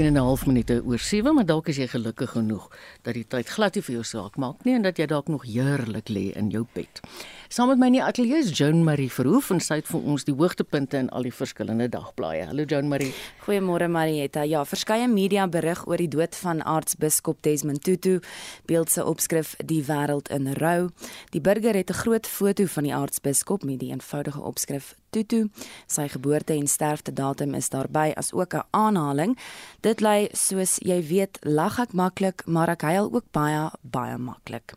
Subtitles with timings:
[0.00, 2.70] 14 en 'n half minute oor 7, maar dalk is jy gelukkig genoeg
[3.02, 5.44] dat die tyd glad nie vir jou saak maak nie en dat jy dalk nog
[5.44, 7.00] heerlik lê in jou bed.
[7.50, 10.22] Saam met my in die ateljee is Joan Marie Verhoef en sy het vir ons
[10.22, 12.44] die hoogtepunte in al die verskillende dagblaaie.
[12.46, 13.08] Hallo Joan Marie.
[13.42, 14.44] Goeiemôre Marietta.
[14.46, 18.20] Ja, verskeie media berig oor die dood van aartsbiskop Desmond Tutu.
[18.70, 20.92] Beeld se opskrif: Die wêreld in rou.
[21.34, 25.48] Die burger het 'n groot foto van die aartsbiskop met die eenvoudige opskrif: Tutu.
[25.86, 29.38] Sy geboorte en sterftedatum is daarby as ook 'n aanhaling.
[29.80, 34.74] Dit lei soos jy weet, lag ek maklik, maar ek huil ook baie baie maklik.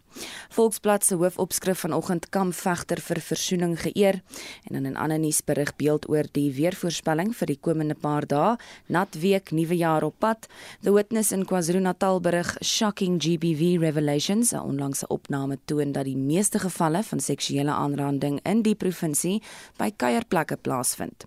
[0.49, 4.21] Volksblad se hoofopskrif vanoggend kam vegter vir versoening geëer
[4.69, 8.57] en in 'n ander nuusberig beeld oor die weervoorspelling vir die komende paar dae.
[8.87, 10.47] Nat week, nuwe jaar op pad.
[10.81, 14.53] The Witness in KwaZulu-Natal berig shocking GBV revelations.
[14.53, 19.41] 'n Onlangse opname toon dat die meeste gevalle van seksuele aanranding in die provinsie
[19.77, 21.25] by kuierplekke plaasvind.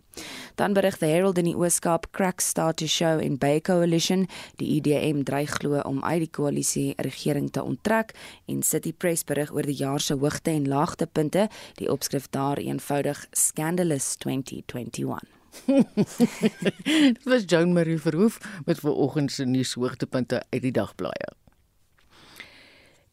[0.55, 4.27] Dan berig the Herald in die Ooskaap crack start to show in Bay Coalition.
[4.57, 8.15] Die IDM dreig glo om uit die koalisie regering te onttrek
[8.47, 11.26] en City Press berig oor die jaar se hoogte en laagtepunte.
[11.75, 15.21] Die opskrif daar eenvoudig Scandalous 2021.
[17.17, 21.35] Dit was Joan Marie Verhoef met vanoggend se nuushoogtepunte uit die dagblaaie.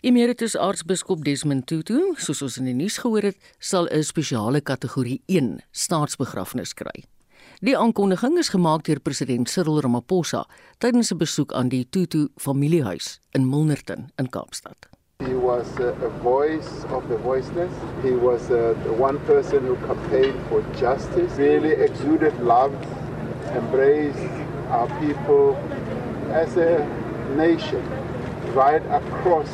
[0.04, 5.22] Emeritus aartsbiskop Desmond Tutu, soos ons in die nuus gehoor het, sal 'n spesiale kategorie
[5.26, 7.06] 1 staatsbegrafnis kry.
[7.64, 10.44] Die aankondiging is gemaak deur president Cyril Ramaphosa
[10.78, 14.93] tydens 'n besoek aan die Tutu familiehuis in Milnerton in Kaapstad.
[15.26, 17.72] He was uh, a voice of the voiceless.
[18.04, 22.74] He was uh, the one person who campaigned for justice, really exuded love,
[23.56, 24.30] embraced
[24.70, 25.56] our people
[26.32, 26.86] as a
[27.36, 27.84] nation
[28.54, 29.50] right across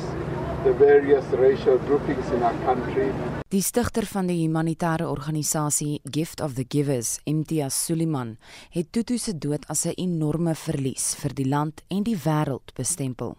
[0.63, 3.11] the various racial groupings in our country.
[3.49, 8.37] Die stigter van die humanitêre organisasie Gift of the Givers, Imtiaz Suliman,
[8.69, 13.37] het Tutu se dood as 'n enorme verlies vir die land en die wêreld bestempel.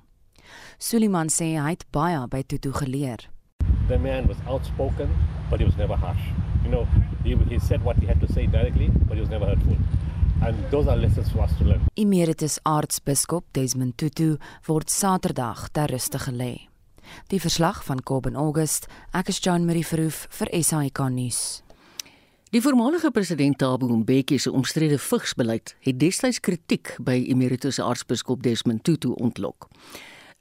[0.79, 3.29] Suliman sê hy het baie by Tutu geleer.
[3.89, 5.11] The man was outspoken,
[5.51, 6.23] but he was never harsh.
[6.65, 6.87] You know,
[7.25, 9.77] he, he said what he had to say directly, but he was never hurtful.
[10.43, 11.81] And those are lessons for us to learn.
[11.97, 14.37] Emeritus aartsbiskop Desmond Tutu
[14.69, 16.71] word Saterdag ter ruste gelê.
[17.29, 21.41] Die verslag van Coben August, ek is John Marie Verhoef vir SAK nuus.
[22.51, 28.83] Die voormalige president Thabo Mbeki se omstrede vigsbeleid het destyds kritiek by emeritus aartsbiskop Desmond
[28.85, 29.69] Tutu ontlok.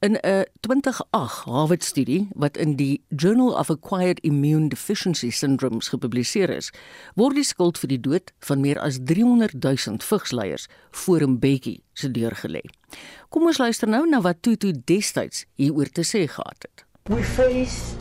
[0.01, 6.71] In 'n 2008 Harvard-studie wat in die Journal of Acquired Immune Deficiency Syndromes gepubliseer is,
[7.15, 12.11] word die skuld vir die dood van meer as 300 000 vigsleiers voor Mbeki se
[12.11, 12.61] deur gelê.
[13.29, 16.85] Kom ons luister nou na wat Tutu destyds hieroor te sê gehad het.
[17.11, 17.99] We face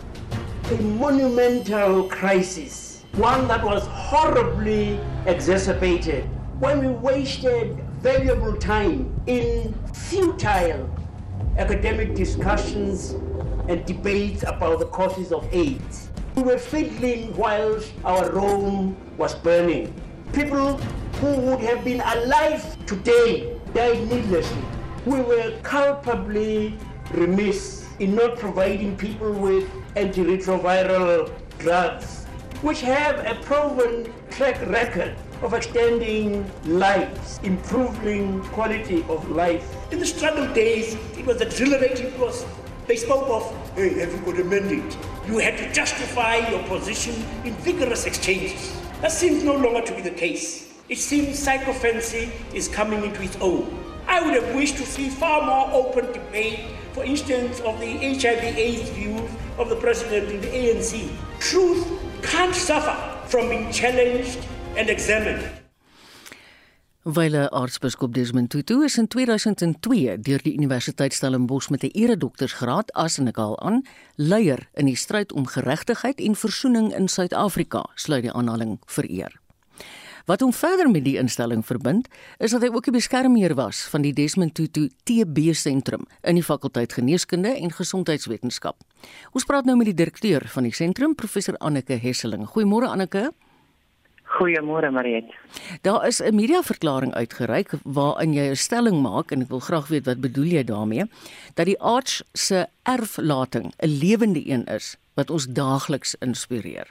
[0.71, 6.23] a monumental crisis, one that was horribly exacerbated
[6.61, 10.98] when we wasted valuable time in futile
[11.59, 13.11] academic discussions
[13.69, 16.09] and debates about the causes of AIDS.
[16.37, 19.93] We were fiddling whilst our Rome was burning.
[20.33, 20.77] People
[21.21, 24.63] who would have been alive today died needlessly.
[25.05, 26.79] We were culpably
[27.13, 32.25] remiss in not providing people with antiretroviral drugs,
[32.63, 39.65] which have a proven track record of extending lives, improving quality of life.
[39.93, 40.97] In the struggle days,
[41.29, 42.47] was exhilarating because
[42.87, 44.97] they spoke of, hey, have you got a mandate?
[45.27, 48.75] You had to justify your position in vigorous exchanges.
[49.03, 50.73] That seems no longer to be the case.
[50.89, 53.79] It seems psychophancy is coming into its own.
[54.07, 56.61] I would have wished to see far more open debate,
[56.95, 61.11] for instance, of the HIV AIDS views of the president in the ANC.
[61.41, 61.87] Truth
[62.23, 62.97] can't suffer
[63.29, 64.39] from being challenged
[64.79, 65.47] and examined.
[67.09, 73.19] Wyle aartsbiskop Desmond Tutu is in 2002 deur die Universiteit Stellenbosch met 'n eredoktorsgraad as
[73.19, 73.83] en ek haal aan
[74.17, 79.41] leier in die stryd om geregtigheid en versoening in Suid-Afrika, sluit die aanhaling vereer.
[80.27, 84.03] Wat hom verder met die instelling verbind, is dat hy ook 'n beskermheer was van
[84.03, 88.77] die Desmond Tutu TB sentrum in die fakulteit geneeskunde en gesondheidswetenskap.
[89.33, 92.47] Ons praat nou met die direkteur van die sentrum, professor Anneke Hesseling.
[92.47, 93.33] Goeiemôre Anneke.
[94.39, 95.35] Goeiemôre Mariet.
[95.83, 100.07] Daar is 'n mediaverklaring uitgereik waarin jy 'n stelling maak en ek wil graag weet
[100.07, 101.05] wat bedoel jy daarmee
[101.55, 106.89] dat die arts se erflating 'n lewende een is wat ons daagliks inspireer.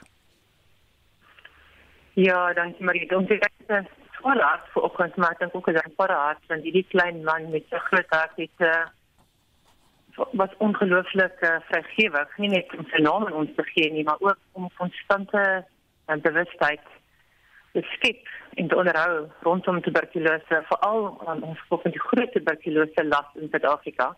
[2.12, 3.12] Ja, dankie Mariet.
[3.14, 3.88] Ons het
[4.22, 7.50] vol hart vir oggend maar ek dink ook dat vir hart van hierdie klein man
[7.50, 8.84] met so groot hart het uh,
[10.32, 14.20] wat ongelooflik uh, vrygewig, nie net om sy naam aan ons te gee nie, maar
[14.20, 16.82] ook om konstante uh, bewustheid
[17.78, 18.26] te skep
[18.58, 23.50] en te onderhou rondom tuberkulose, veral aan ons gevolg van die groot tuberkulose las in
[23.52, 24.08] Suid-Afrika.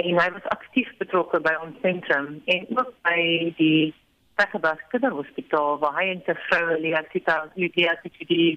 [0.00, 3.18] En hy was aktief betrokke by ons sentrum en ook by
[3.58, 3.92] die
[4.40, 7.98] Tegabas Kinderhospitaal waar hy en sy vrou Liatita Lydia
[8.30, 8.54] die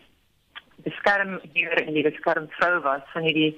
[0.85, 3.51] beskerm hier in die beskerm vrou was van hierdie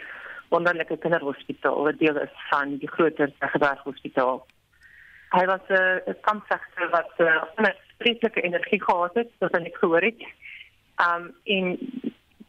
[0.49, 4.41] wonderlike kinderhospitaal wat deel is van die groter Tegabas Hospitaal.
[5.35, 7.29] Hy was 'n uh, kampvegter wat 'n
[7.69, 10.21] uh, onbespreeklike energie gehad het, soos ek gehoor het.
[10.97, 11.77] Um en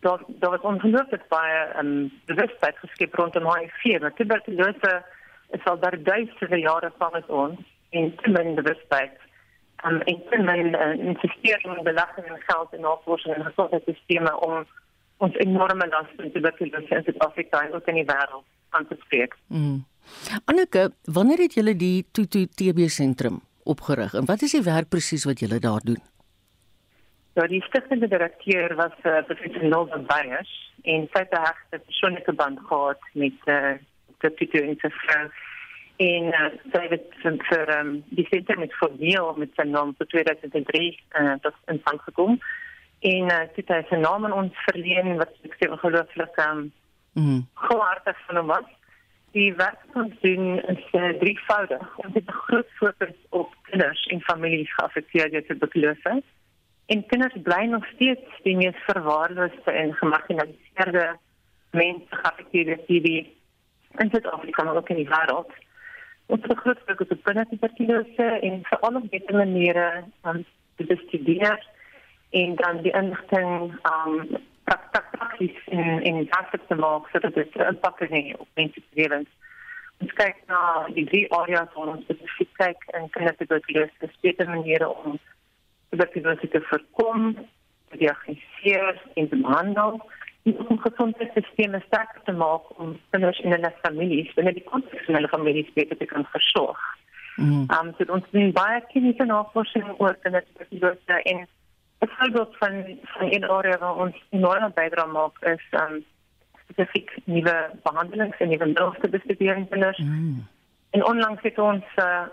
[0.01, 4.01] daar daar was ongelooflik baie um bewustheid geskep rondom HIV.
[4.01, 5.03] Maar tuberkulose
[5.51, 7.59] is al daar duisende jare van met ons
[7.91, 9.13] en min bewustheid.
[9.85, 14.67] Um en min uh, insisteer om belegging en geld in navorsing en gesondheidssisteme om
[15.17, 19.37] ons enorme las van tuberkulose in Suid-Afrika en ook in die wêreld aan te spreek.
[19.47, 19.85] Mm.
[20.45, 23.43] Anneke, wanneer het julle die Tutu TB sentrum
[23.75, 24.15] opgerig.
[24.15, 26.01] En wat is die werk presies wat julle daar doen?
[27.39, 32.33] Ja, die stigtende direkteur was uh, professor Nolde Beyers en sy het 'n regte persoonlike
[32.41, 33.77] band gehad met uh,
[34.21, 35.37] die Tutu Instituut
[35.99, 37.07] en uh, sy het
[37.51, 40.91] vir um, die sentrum met formeel met sy naam vir 2003
[41.21, 42.39] uh, dat in stand gekom.
[43.01, 46.61] En uh, dit het sy naam aan ons verleen wat ek sê ongelooflik um,
[47.13, 47.47] mm -hmm.
[47.55, 48.71] goeie van hom was
[49.33, 51.97] die werk van doen is uh, drievoudig.
[51.97, 56.23] Ons het 'n groot fokus op kinders en families geaffekteer deur tuberkulose.
[56.87, 61.17] En kinders bly nog steeds die mees verwaarloosde en gemarginaliseerde
[61.71, 63.07] mense geaffekteer deur TB
[63.97, 65.53] in Suid-Afrika maar ook in die wêreld.
[66.27, 70.45] Ons het 'n groot fokus op tuberkulose en veral op die maniere om
[70.77, 71.67] te bestudeer
[72.31, 74.39] en dan die inligting um
[74.69, 79.01] prakties in in prakties te maak sodat dit 'n impak kan hê op mense se
[79.01, 79.29] lewens.
[80.01, 84.89] Ons kyk na die drie areas waar ons spesifiek kyk en beter is beter maniere
[84.89, 85.19] om
[85.91, 87.35] tuberkulose te voorkom,
[87.89, 90.01] te diagnoseer en te behandel
[90.69, 95.29] om gesondheidssisteme sterker te maak om kinders in hulle families, binne die konteks van hulle
[95.29, 96.81] families beter te kan versorg.
[97.37, 97.67] Mm.
[97.75, 101.45] Um, so ons doen baie kliniese navorsing oor tuberkulose en
[102.01, 106.05] 'n voorbeeld van van 'n area waar ons enorme bydrae maak is um
[106.63, 109.99] spesifiek nuwe behandelings en nuwe middels te bestudeer in kinders.
[109.99, 110.47] Mm.
[110.91, 112.27] En onlangs het ons uh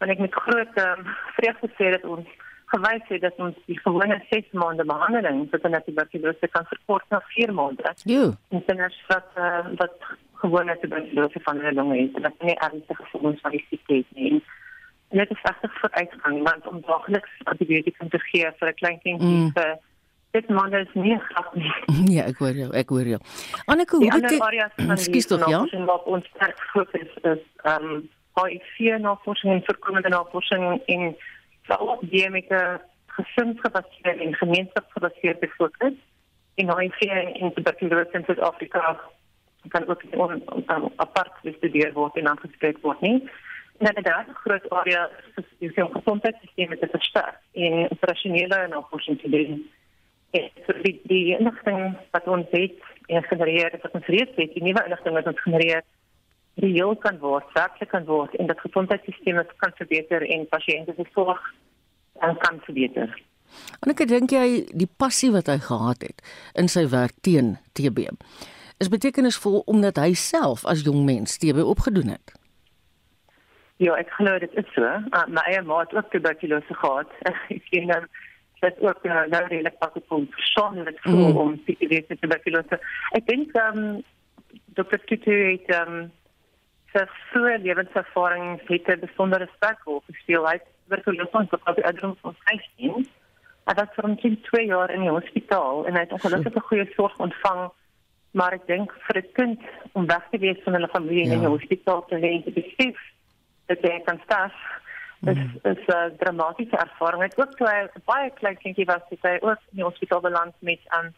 [0.00, 1.02] wanneer ek met groot um,
[1.36, 2.28] vreugde sê dat ons
[2.72, 7.52] gewys het dat ons die gewone 6 maande behandeling vir tuberkulose kan verkort na 4
[7.54, 7.92] maande.
[8.04, 8.30] Ja.
[8.48, 9.96] En kinders wat uh, wat
[10.42, 14.30] gewone tuberkulose van hulle longe het, dat nie ernstige gevoelens van die siekte het nie.
[14.32, 14.42] En
[15.18, 19.50] dit is regtig vooruitgang want om daagliks antibiotika te gee vir 'n klein kindjie mm.
[19.54, 19.78] vir
[20.30, 21.72] dit maar is nie grap nie.
[22.16, 23.20] Ja, ek hoor jou, ek hoor jou.
[23.66, 25.64] Anneke, hoe dit Ekskuus tog, ja.
[25.86, 28.08] Wat ons sterk fokus is ehm um,
[28.40, 31.16] HIV navorsing en voorkomende navorsing in
[31.66, 32.46] veral die met
[33.06, 35.96] gesinsgebaseerde en gemeenskapsgebaseerde fokus
[36.54, 37.00] in HIV
[37.40, 39.00] en tuberkulose in Suid-Afrika
[39.68, 43.18] kan ook on, on, apart bestudeer word en aangespreek word nie.
[43.80, 45.10] En inderdaad, een groot area
[45.58, 49.70] is om gezondheidssystemen te versterken en operationele te doen.
[50.30, 50.50] En
[50.82, 55.14] die, die inlichting wat ons weet en genereert, wat ons reeds weet, die nieuwe inlichting
[55.14, 55.84] wat ons genereert,
[56.54, 61.40] reëel kan worden, werkelijk kan worden en dat gezondheidssysteem kan verbeteren en patiënten de zorg
[62.38, 63.16] kan verbeteren.
[63.80, 66.22] En ek dink jy die passie wat hy gehad het
[66.54, 68.12] in sy werk teen TB
[68.80, 72.32] is betekenisvol omdat hy self as jong mens TB opgedoen het.
[73.80, 74.84] Ja, ek glo dit is so.
[74.84, 77.12] Uh, my eie ma het ook tuberkulose gehad.
[77.56, 78.08] ek sien dan
[78.60, 81.36] dat ook uh, nou redelik pas op om persoonlik voel mm.
[81.36, 82.76] om te tuberkulose.
[83.16, 84.02] Ek dink ehm um,
[84.76, 84.98] Dr.
[85.08, 86.02] Tutu het ehm um,
[86.92, 90.44] sy so lewenservaring het 'n besondere spekkel gespeel.
[90.44, 93.06] Hy het tuberkulose op die ouderdom van 15.
[93.64, 96.86] Hy was vir omtrent 2 jaar in die hospitaal en hy het ongelukkig 'n goeie
[96.96, 97.70] sorg ontvang.
[98.30, 99.60] Maar ek dink vir 'n kind
[99.92, 101.32] om weg te wees van hulle familie ja.
[101.32, 103.00] in die hospitaal te wees, te besef
[103.70, 104.54] dat jy kan staf
[105.20, 105.58] is mm.
[105.72, 107.22] is 'n uh, dramatiese ervaring.
[107.22, 110.54] Ek ook toe hy baie klein kindjie was, het hy ook in die hospitaal beland
[110.58, 111.14] met 'n um,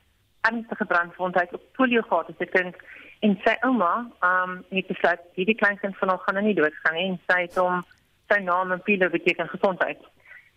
[0.49, 2.31] ernstige brandwondheid op polio gehad.
[2.39, 2.77] Dit kind
[3.21, 6.95] en sy ouma, ehm um, het besluit hierdie klein kind van hom gaan nie doodgaan
[6.95, 7.85] nie en sy het hom
[8.29, 10.01] sy naam en pilo beteken gesondheid.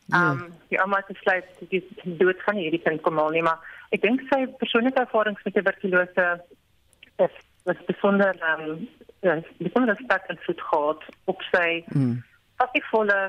[0.05, 0.17] Ja.
[0.17, 3.59] Ehm um, die ouma het besluit dit is doodgaan hierdie kind kom al nie, maar
[3.89, 6.25] ek dink sy persoonlike ervarings met tuberkulose
[7.17, 8.87] is was besonder ehm
[9.21, 12.23] um, besonder sterk invloed gehad op sy mm.
[12.61, 13.19] passievolle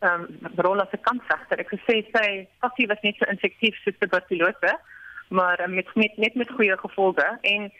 [0.00, 0.22] um,
[0.56, 1.60] rol as 'n kampvegter.
[1.60, 2.28] Ek sê sy
[2.64, 4.72] passie was net so infektief soos tuberkulose,
[5.28, 7.70] maar um, met met net met goeie gevolge en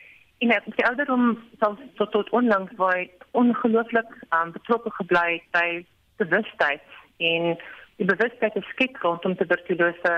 [0.43, 5.85] en hy het ouderdom tot, tot tot onlangs waar ongelooflik um, betrokke gebly by
[6.17, 6.83] bewustheid
[7.17, 7.57] en
[7.97, 10.15] die bewustheid skik rondom tuberkulose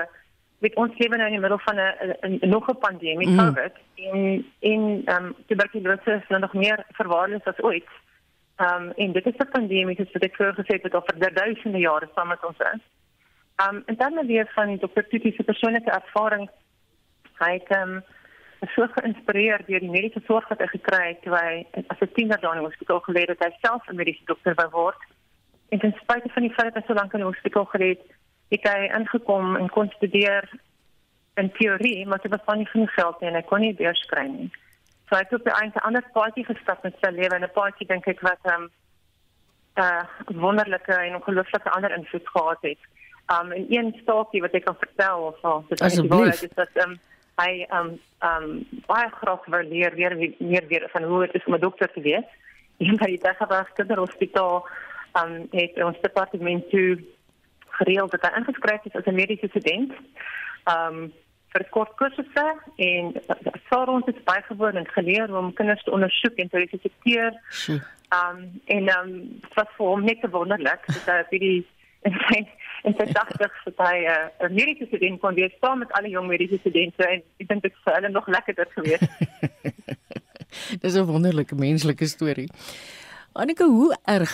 [0.59, 3.37] met ons lewe nou in die middel van 'n nog 'n pandemie mm.
[3.37, 7.89] COVID en en ehm um, tuberkulose is nou nog meer verwaarloos as ooit.
[8.55, 11.77] Ehm um, en dit is 'n pandemie wat ek vroeër gesê het al vir duisende
[11.79, 12.83] jare saam met ons is.
[13.55, 15.01] Ehm um, en dan weer van Dr.
[15.09, 16.49] Tutu se persoonlike ervaring.
[17.37, 18.03] Hy het ehm um,
[18.73, 22.39] so geïnspireer deur die mediese sorg wat hy gekry het toe hy as 'n tiener
[22.39, 25.01] daar in die hospitaal geleer het hy self 'n mediese dokter wou word.
[25.69, 28.14] En ten spyte van die feit dat hy so lank in die hospitaal geleef het,
[28.49, 30.49] het hy ingekom en kon studeer
[31.35, 34.05] in teorie, maar dit was van nie genoeg geld nie en hy kon nie beurs
[34.11, 34.51] kry nie.
[35.09, 38.07] So hy het op 'n ander paadjie gestap met sy lewe en 'n paadjie dink
[38.07, 38.71] ek wat ehm um,
[39.75, 42.77] uh wonderlike en ongelooflike ander invloed gehad het.
[43.27, 46.73] Um in een staakie wat ek kan vertel of so, dit is baie dit is
[46.73, 46.95] ehm
[47.35, 51.53] hy um um baie graag wil leer weer meer weer van hoe dit is om
[51.53, 52.27] 'n dokter te wees.
[52.77, 54.67] En by die Dagabas Kinderhospitaal
[55.19, 57.03] um het ons departement toe
[57.79, 59.93] gereeld dat hy ingeskryf is as 'n mediese student.
[60.75, 61.13] Um
[61.55, 63.13] vir kort kursusse en
[63.69, 67.33] sou ons dit bygewoon en geleer om kinders te ondersoek en te identifiseer.
[68.19, 71.65] Um en um dit was vir hom net wonderlik dat hy vir die
[72.05, 72.41] en sy
[72.85, 76.27] en sy dagtig dat hy uh, 'n mediese student kon wees saam met alle jong
[76.27, 79.05] mediese studente en ek dink dit vir hulle nog lekkerder gewees.
[80.81, 82.49] Dis 'n wonderlike menslike storie.
[83.33, 84.31] Annika, hoe erg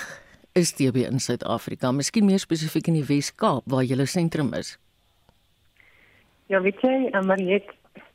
[0.53, 1.91] is TB in Suid-Afrika?
[1.91, 4.77] Miskien meer spesifiek in die Wes-Kaap waar julle sentrum is.
[6.51, 7.69] Ja, weet jy, eh, Mariet,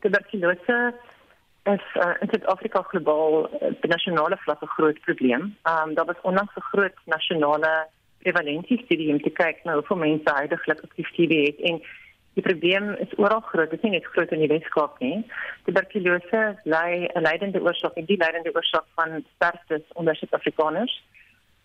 [0.04, 0.94] tuberkulose
[1.66, 5.56] is uh, in Suid-Afrika globaal uh, nasionale vlak 'n groot probleem.
[5.62, 7.86] Ehm um, daar was onlangs 'n groot nasionale
[8.22, 11.82] prevalentiestudie om te kyk na hoeveel mense heidaglik aktief TB het en
[12.36, 13.70] die probleem is oral groot.
[13.70, 15.24] Dit is nie net groot in die Weskaap nie.
[15.64, 21.02] Tuberkulose lei 'n leidende oorsaak en die leidende oorsaak van sterftes onder Suid-Afrikaners.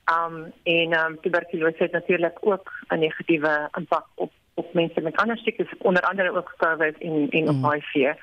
[0.10, 5.38] Um en um tuberkulose het natuurlik ook 'n negatiewe impak op op mense met ander
[5.38, 7.72] siektes onder andere ook COVID en en op mm.
[7.72, 8.14] HIV.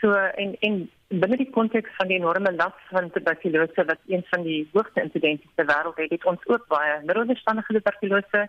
[0.00, 4.42] So en en binne die konteks van die enorme las van tuberkulose wat een van
[4.42, 8.48] die hoogste insidente ter wêreld het, het ons ook baie middelstandige tuberkulose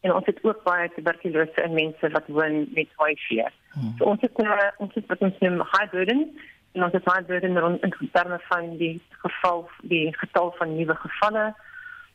[0.00, 3.48] en ons het ook baie tuberkulose in mense wat woon met HIV.
[3.74, 3.94] Mm.
[3.98, 6.38] So ons het uh, ons het wat ons noem high burden
[6.72, 10.94] en ons het high burden rond in terme van die geval die getal van nuwe
[10.94, 11.54] gevalle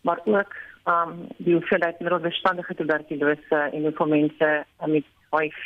[0.01, 0.55] maar ook
[0.85, 5.65] um die hoeveelheid middelbestandige tuberkulose en hoeveel mense met HIV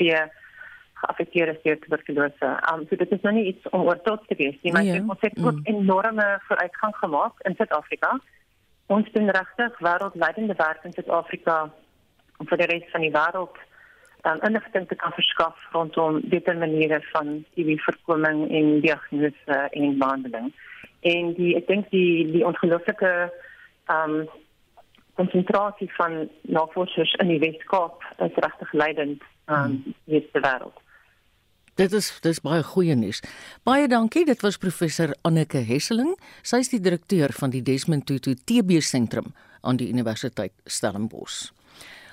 [0.93, 2.49] geaffekteer is deur tuberkulose.
[2.71, 5.01] Um so dit is nou nie iets om oor tot te wees nie, maar ja.
[5.07, 5.75] ons het ook mm.
[5.75, 8.19] enorme vooruitgang gemaak in Suid-Afrika.
[8.85, 11.71] Ons doen regtig wêreldleidende werk in Suid-Afrika
[12.37, 13.63] om vir die res van die wêreld
[14.25, 20.53] dan um, inligting te kan verskaf rondom beter maniere van TB-voorkoming en diagnose en behandeling.
[21.05, 23.11] En die ek dink die die ongelooflike
[23.91, 24.25] um
[25.15, 30.75] konsentrasie van navorsers in die Weskaap is regtig leidend um in die wêreld.
[31.75, 33.19] Dit is dis baie goeie nuus.
[33.67, 34.23] Baie dankie.
[34.25, 36.13] Dit was professor Anneke Hesseling.
[36.41, 41.51] Sy is die direkteur van die Desmond Tutu TB sentrum aan die Universiteit Stellenbosch.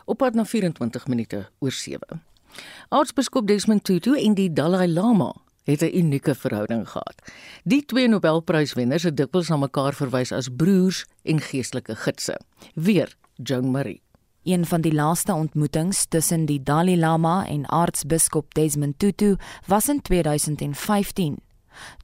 [0.04, 2.22] Op pad na 24 minute oor 7.
[2.88, 5.30] Aartsbiskop Desmond Tutu en die Dalai Lama
[5.64, 7.14] het 'n unieke verhouding gehad.
[7.64, 12.40] Die twee Nobelpryswenners het dikwels na mekaar verwys as broers en geestelike gidse.
[12.74, 14.02] Weer Joan Marie.
[14.42, 20.02] Een van die laaste ontmoetings tussen die Dalai Lama en aartsbiskop Desmond Tutu was in
[20.02, 21.36] 2015.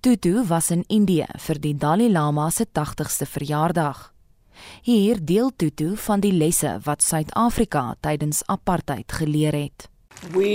[0.00, 4.12] Tutu was in Indië vir die Dalai Lama se 80ste verjaardag.
[4.83, 9.88] Hier deel Tutu van die lesse wat Suid-Afrika tydens apartheid geleer het.
[10.33, 10.49] We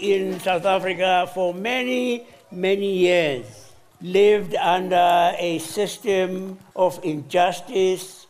[0.00, 8.26] in South Africa for many many years lived under a system of injustice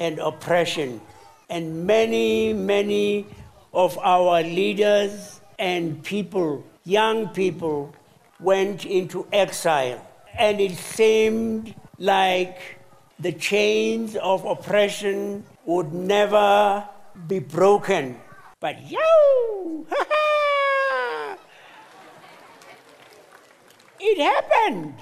[0.00, 1.00] and oppression.
[1.48, 3.26] And many, many
[3.72, 7.94] of our leaders and people, young people,
[8.40, 10.04] went into exile.
[10.34, 12.78] And it seemed like
[13.20, 16.88] the chains of oppression would never
[17.28, 18.18] be broken.
[18.58, 19.86] But yo!
[24.04, 24.94] It happened.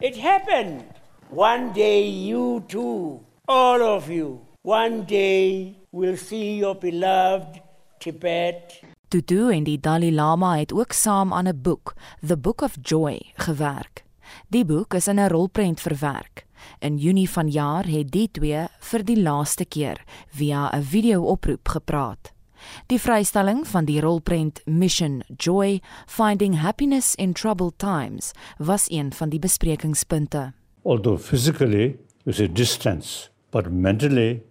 [0.00, 0.84] It happened.
[1.28, 7.60] One day, you too, all of you, one day will see your beloved
[7.98, 8.80] Tibet.
[9.08, 11.94] Tutu en die Dalai Lama het ook saam aan 'n boek,
[12.26, 14.04] The Book of Joy, gewerk.
[14.48, 16.46] Die boek is in 'n rolprent verwerk.
[16.78, 22.35] In Junie vanjaar het die twee vir die laaste keer via 'n video-oproep gepraat.
[22.86, 29.28] Die vrystelling van die rolprent Mission Joy: Finding Happiness in Troubled Times was een van
[29.28, 30.52] die besprekingspunte.
[30.82, 34.42] Although physically we say distance, but mentally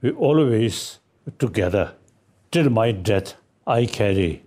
[0.00, 1.00] we always
[1.38, 1.94] together.
[2.50, 4.42] Till my death I carry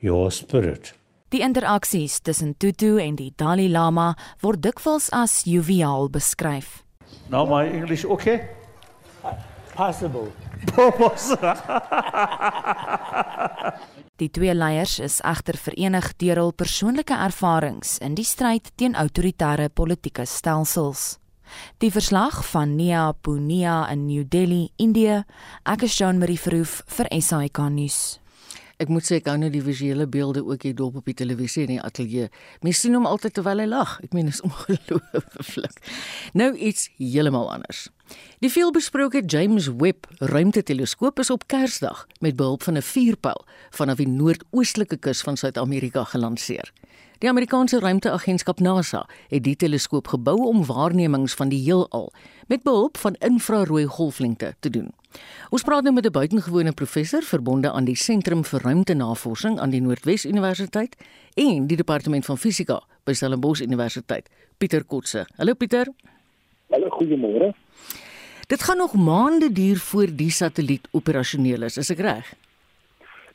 [0.00, 0.94] your spirit.
[1.32, 6.82] Die interaksies tussen Tutu en die Dalai Lama word dikwels as joviaal beskryf.
[7.30, 8.48] Now my English okay?
[9.74, 10.32] Possible.
[14.20, 19.68] Die twee leiers is egter verenig deur hul persoonlike ervarings in die stryd teen autoritaire
[19.68, 21.18] politieke stelsels.
[21.82, 25.24] Die verslag van Nia Punia in New Delhi, Indië.
[25.66, 28.21] Ek is Jean Marie Verhoef vir SAK nuus.
[28.82, 31.62] Ek moet sê ek hou nou die visuele beelde ook hier dop op die televisie
[31.68, 32.32] in die ateljee.
[32.66, 33.92] Mens sien hom altyd terwyl hy lag.
[34.02, 35.76] Ek meen is ongelooflik.
[36.34, 37.84] Nou iets heeltemal anders.
[38.42, 44.08] Die veelbesproke James Webb ruimteteleskoop is op Kersdag met behulp van 'n vuurpyl vanaf die
[44.08, 46.72] noordoostelike kus van Suid-Amerika gelanseer.
[47.22, 52.12] Die Amerikaanse ruimteagentskap NASA het die teleskoop gebou om waarnemings van die heelal
[52.48, 54.90] met behulp van infrarooi golflengte te doen.
[55.50, 59.80] Ons praat nou met 'n buitengewone professor verbonde aan die Sentrum vir Ruimtenavorsing aan die
[59.80, 60.96] Noordwes Universiteit
[61.34, 64.28] en die Departement van Fisika by Stellenbosch Universiteit,
[64.58, 65.26] Pieter Kotse.
[65.36, 65.86] Hallo Pieter.
[66.70, 67.52] Hallo, goeiemôre.
[68.46, 72.34] Dit gaan nog maande duur voor die satelliet operasioneel is, is ek reg?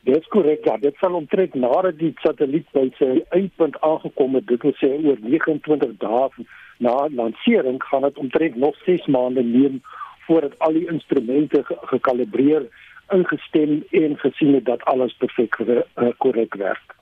[0.02, 0.64] Dit is korrek.
[0.64, 4.88] Ja, dit sal omtrent nadat die satelliet by sy eindpunt aangekom het, dit wil sê
[5.04, 6.46] oor 29 dae
[6.78, 9.80] na lansering, gaan dit omtrent nog 6 maande neem
[10.28, 12.68] voordat al die instrumente gekalibreer,
[13.14, 16.96] ingestem en gesien het dat alles perfek eh, korrek werk.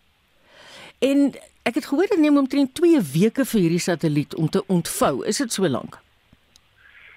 [0.99, 1.33] En
[1.67, 5.25] ek het gehoor dit neem omtrent 2 weke vir hierdie satelliet om te ontvou.
[5.27, 5.99] Is dit so lank?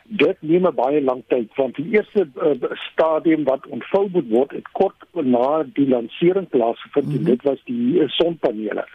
[0.10, 4.52] Dit neem 'n baie lang tyd want die eerste uh, stadium wat ontvou moet word,
[4.52, 7.20] het kort na die lansering plaasgevind mm -hmm.
[7.20, 7.32] en mhm.
[7.32, 8.88] dit was die uh, sonpanele.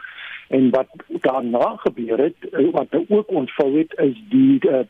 [0.48, 2.36] En wat daarna gebeur het,
[2.72, 4.84] wat nou ook ontvou het, is die uh,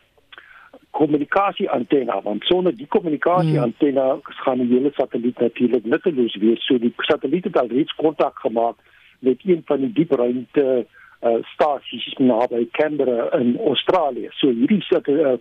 [0.95, 4.35] kommunikasie antenne want sonder die kommunikasie antenne hmm.
[4.45, 8.77] gaan die hele satelliet natuurlik nutteloos wees so die satelliet het al reeds kontak gemaak
[9.19, 15.35] met een van die diepruimte uh, stasies naby Canberra in Australië so hierdie uh,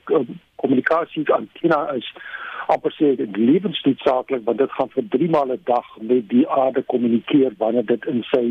[0.64, 2.10] kommunikasie antenne is
[2.74, 6.82] amper sê dit lewensnoodsaaklik want dit gaan vir 3 maande 'n dag met die aarde
[6.96, 8.46] kommunikeer wanneer dit in sy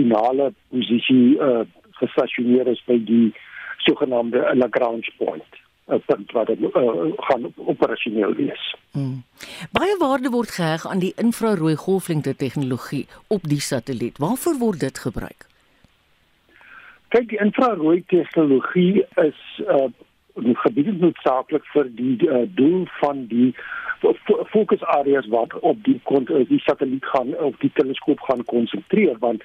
[0.00, 1.64] finale posisie uh,
[2.00, 3.32] gestasioneer is by die
[3.84, 8.74] sogenaamde Lagrange point 'n punt wat dit uh, gaan operasioneel wees.
[8.92, 9.22] Hmm.
[9.72, 14.18] Baie waarde word geheg aan die infrarooi golflengte tegnologie op die satelliet.
[14.18, 15.46] Waarvoor word dit gebruik?
[17.08, 19.88] Kyk, die infrarooi tegnologie is uh
[20.38, 23.54] gebied noodsaaklik vir die uh, doel van die
[24.52, 26.00] fokusareas wat op die
[26.48, 29.42] die satelliet gaan of die teleskoop gaan konsentreer want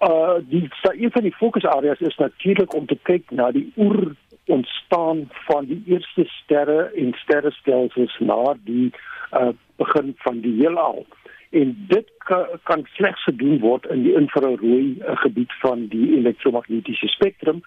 [0.00, 4.14] uh die een van die fokusareas is natuurlik om te kyk na die oer
[4.46, 8.92] ontstaan van die eerste sterre en sterrestelsels na die
[9.32, 11.06] uh, begin van die heelal.
[11.50, 17.08] En dit ka, kan slegs gedoen word in die infrarooi uh, gebied van die elektromagnetiese
[17.08, 17.62] spektrum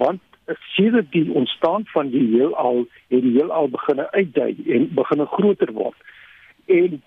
[0.00, 0.20] want
[0.74, 5.96] sedert die ontstaan van die heelal het die heelal begin uitdui en begin groter word.
[6.66, 7.02] En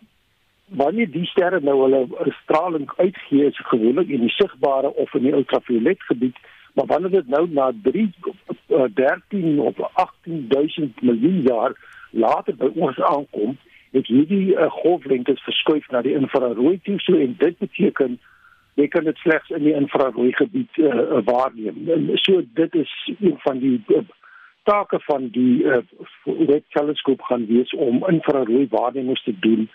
[0.65, 5.33] wanneer die sterre nou hulle straling uitgee, is gewoonlik in die sigbare of in die
[5.33, 6.37] ultraviolet gebied,
[6.73, 8.09] maar wanneer dit nou na 3
[8.93, 11.75] 13 of 18000 miljoen jaar
[12.09, 13.57] later by ons aankom,
[13.91, 18.17] het hierdie uh, golflengtes verskuif na die infrarooi toe so en dit beteken
[18.75, 21.77] jy kan dit slegs in die infrarooi gebied uh, waarneem.
[21.95, 24.01] En so dit is een van die uh,
[24.67, 25.79] take van die uh,
[26.25, 29.69] Webb teleskoop gaan wees om infrarooi waarnemings te doen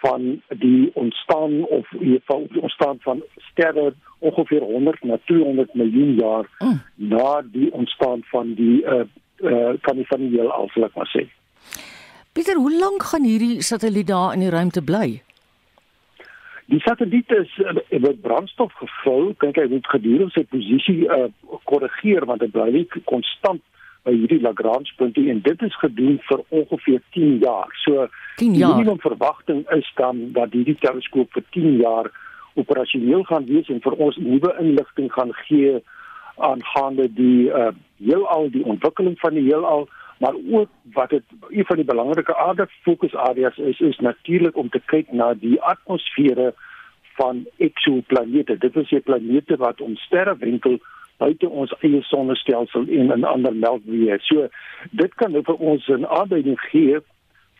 [0.00, 2.22] van die ontstaan of die
[2.60, 6.80] ontstaan van sterre ongeveer 100 na 200 miljoen jaar mm.
[6.94, 9.04] na die ontstaan van die uh
[9.38, 11.28] uh kan nie van die heel alslik maar sê.
[12.32, 15.22] Pieter, hoe lank gaan hierdie satelliet daar in die ruimte bly?
[16.68, 21.28] Die satelliet is uh, met brandstof gevul, dink hy moet gedurende sy posisie uh
[21.64, 23.62] korrigeer want dit bly nie konstant
[24.08, 27.74] by hierdie Lagrange punte en dit is gedoen vir ongeveer 10 jaar.
[27.84, 28.08] So
[28.40, 28.72] 10 jaar.
[28.72, 32.10] Die minimum verwagting is dan dat hierdie teleskoop vir 10 jaar
[32.58, 35.78] operasioneel gaan wees en vir ons nuwe inligting gaan gee
[36.50, 39.88] aangaande die uh heelal die ontwikkeling van die heelal
[40.22, 44.80] maar ook wat dit een van die belangrike aarde fokusareas is is natuurlik om te
[44.92, 46.52] kyk na die atmosfere
[47.18, 48.58] van eksoplanete.
[48.58, 50.78] Dit is die planete wat om sterrewentel
[51.18, 54.18] buite ons eie sonnestelsel en in ander melkwege.
[54.26, 54.48] So
[54.90, 57.00] dit kan nou vir ons 'n aanduiding gee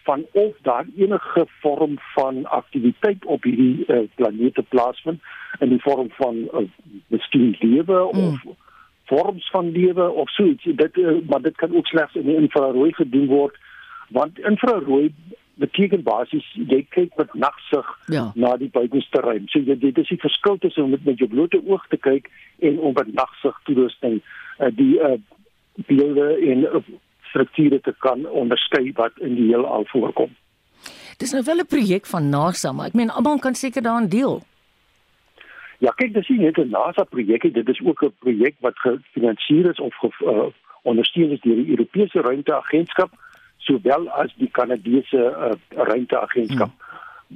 [0.09, 5.21] van of daar enige vorm van aktiwiteit op hierdie uh, planete plaasvind
[5.61, 6.64] in die vorm van uh,
[7.07, 8.25] miskien lewe mm.
[8.25, 8.57] of
[9.05, 10.64] vorms van lewe of so iets.
[10.64, 13.57] Dit uh, maar dit kan ook slegs in die infrarooi gedoen word
[14.09, 15.14] want infrarooi
[15.59, 18.33] beteken basies jy kyk met nagsig Ja.
[18.35, 19.49] na die buitenste ruim.
[19.49, 22.31] So jy dit is die verskil tussen om met, met jou blote oog te kyk
[22.59, 24.21] en om met nagsig toerusting
[24.59, 25.18] uh, die uh,
[25.87, 26.83] beelde en uh,
[27.31, 30.31] strukture te kan onderskei wat in die heelal voorkom.
[31.18, 34.42] Dis nou wel 'n projek van NASA, maar ek meen almal kan seker daaraan deel.
[35.79, 38.79] Ja, kyk, dis nie net 'n NASA projek nie, dit is ook 'n projek wat
[38.79, 40.47] gefinansier is of ge, uh,
[40.83, 43.11] ondersteun is deur die Europese Ruimteagentskap
[43.68, 46.72] sowel as die Kanadese uh, Ruimteagentskap.
[46.72, 46.87] Hmm.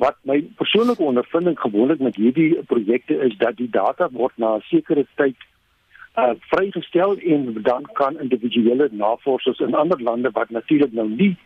[0.02, 4.68] Wat my persoonlike ondervinding gewoonlik met hierdie projekte is dat die data word na 'n
[4.72, 5.36] sekere tyd
[6.16, 11.36] uh vrygestel en dan kan individuele navorsers in ander lande wat natuurlik nou nie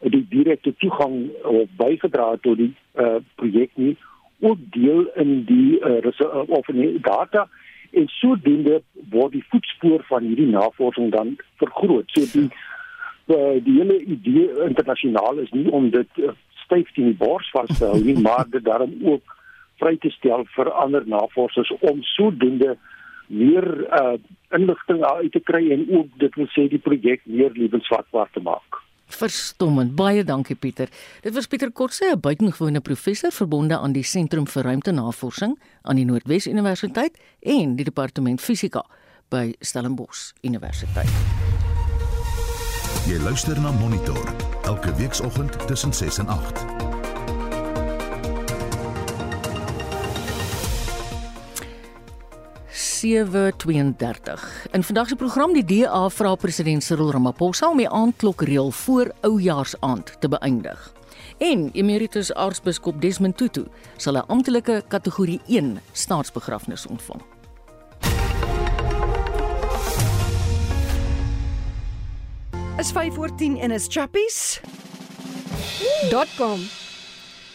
[0.00, 3.96] die direkte toegang uh, bygedra het tot die uh projek nie
[4.40, 7.48] ook deel in die uh, of in die data
[7.90, 12.10] en sodoende word die voetspoor van hierdie navorsing dan vergroot.
[12.14, 12.48] So die
[13.28, 16.32] uh, die hele idee internasionaal is nie om dit uh,
[16.64, 19.36] styf teen die bors vas te hou nie, maar dit daarom ook
[19.82, 22.76] vry te stel vir ander navorsers om sodoende
[23.32, 24.14] meer uh,
[24.52, 28.82] inligting uit te kry en ook dit wil sê die projek meer lewensvatbaar te maak.
[29.12, 29.94] Verstommend.
[29.96, 30.88] Baie dankie Pieter.
[31.20, 36.04] Dit was Pieter Kotse, 'n buitengewone professor verbonde aan die Sentrum vir Ruimtenavorsing aan die
[36.04, 38.84] Noordwes Universiteit en die Departement Fisika
[39.28, 41.51] by Stellenbosch Universiteit.
[43.02, 46.60] Jy luister na Monitor elke weekoggend tussen 6 en 8.
[54.70, 60.16] In vandag se program die DA vra president Cyril Ramaphosa om die aandklokreël voor Oujaarsaand
[60.20, 60.92] te beëindig.
[61.38, 67.22] En emeritus aartsbiskop Desmond Tutu sal 'n amptelike kategorie 1 staatsbegrafnis ontvang.
[72.78, 74.60] Is 5 voor 10 en is chappies.
[76.36, 76.60] .com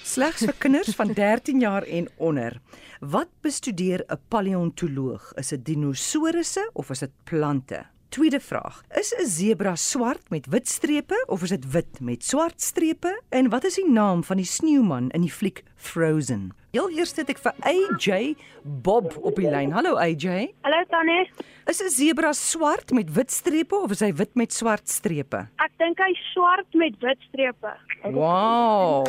[0.03, 2.59] Slegs vir kinders van 13 jaar en onder.
[2.99, 5.33] Wat bestudeer 'n paleontoloog?
[5.33, 7.85] Is dit dinosourusse of is dit plante?
[8.09, 12.61] Tweede vraag: Is 'n sebra swart met wit strepe of is dit wit met swart
[12.61, 13.21] strepe?
[13.29, 16.51] En wat is die naam van die sneeuman in die fliek Frozen?
[16.71, 19.71] Heel eers het ek vir AJ Bob op die lyn.
[19.71, 20.53] Hallo AJ.
[20.61, 21.29] Hallo Tannie.
[21.65, 25.47] Is 'n sebra swart met wit strepe of is hy wit met swart strepe?
[25.57, 27.75] Ek dink hy's swart met wit strepe.
[28.03, 29.05] Wow.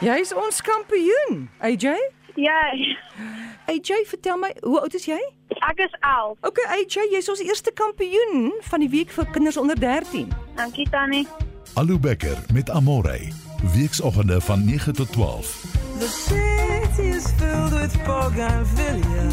[0.00, 1.98] Jy's ons kampioen, AJ?
[2.40, 2.60] Ja.
[3.66, 5.20] AJ, vertel my, hoe oud is jy?
[5.48, 6.38] Ek is 11.
[6.48, 10.32] Okay, AJ, jy's ons eerste kampioen van die week vir kinders onder 13.
[10.56, 11.26] Dankie Tannie.
[11.74, 13.18] Alu Becker met Amore.
[13.74, 15.52] Weekoggende van 9 tot 12.
[16.00, 19.28] The city is filled with bougainvillea.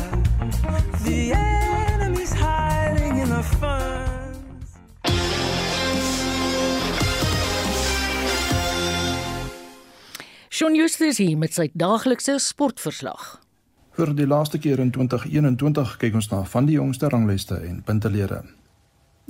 [1.04, 4.17] The enemy's hiding in the ferns.
[10.58, 13.36] Shaun Justus hier met sy daaglikse sportverslag.
[13.94, 18.40] Vir die laaste keer in 2021 kyk ons na van die jongste ranglyste en puntelere.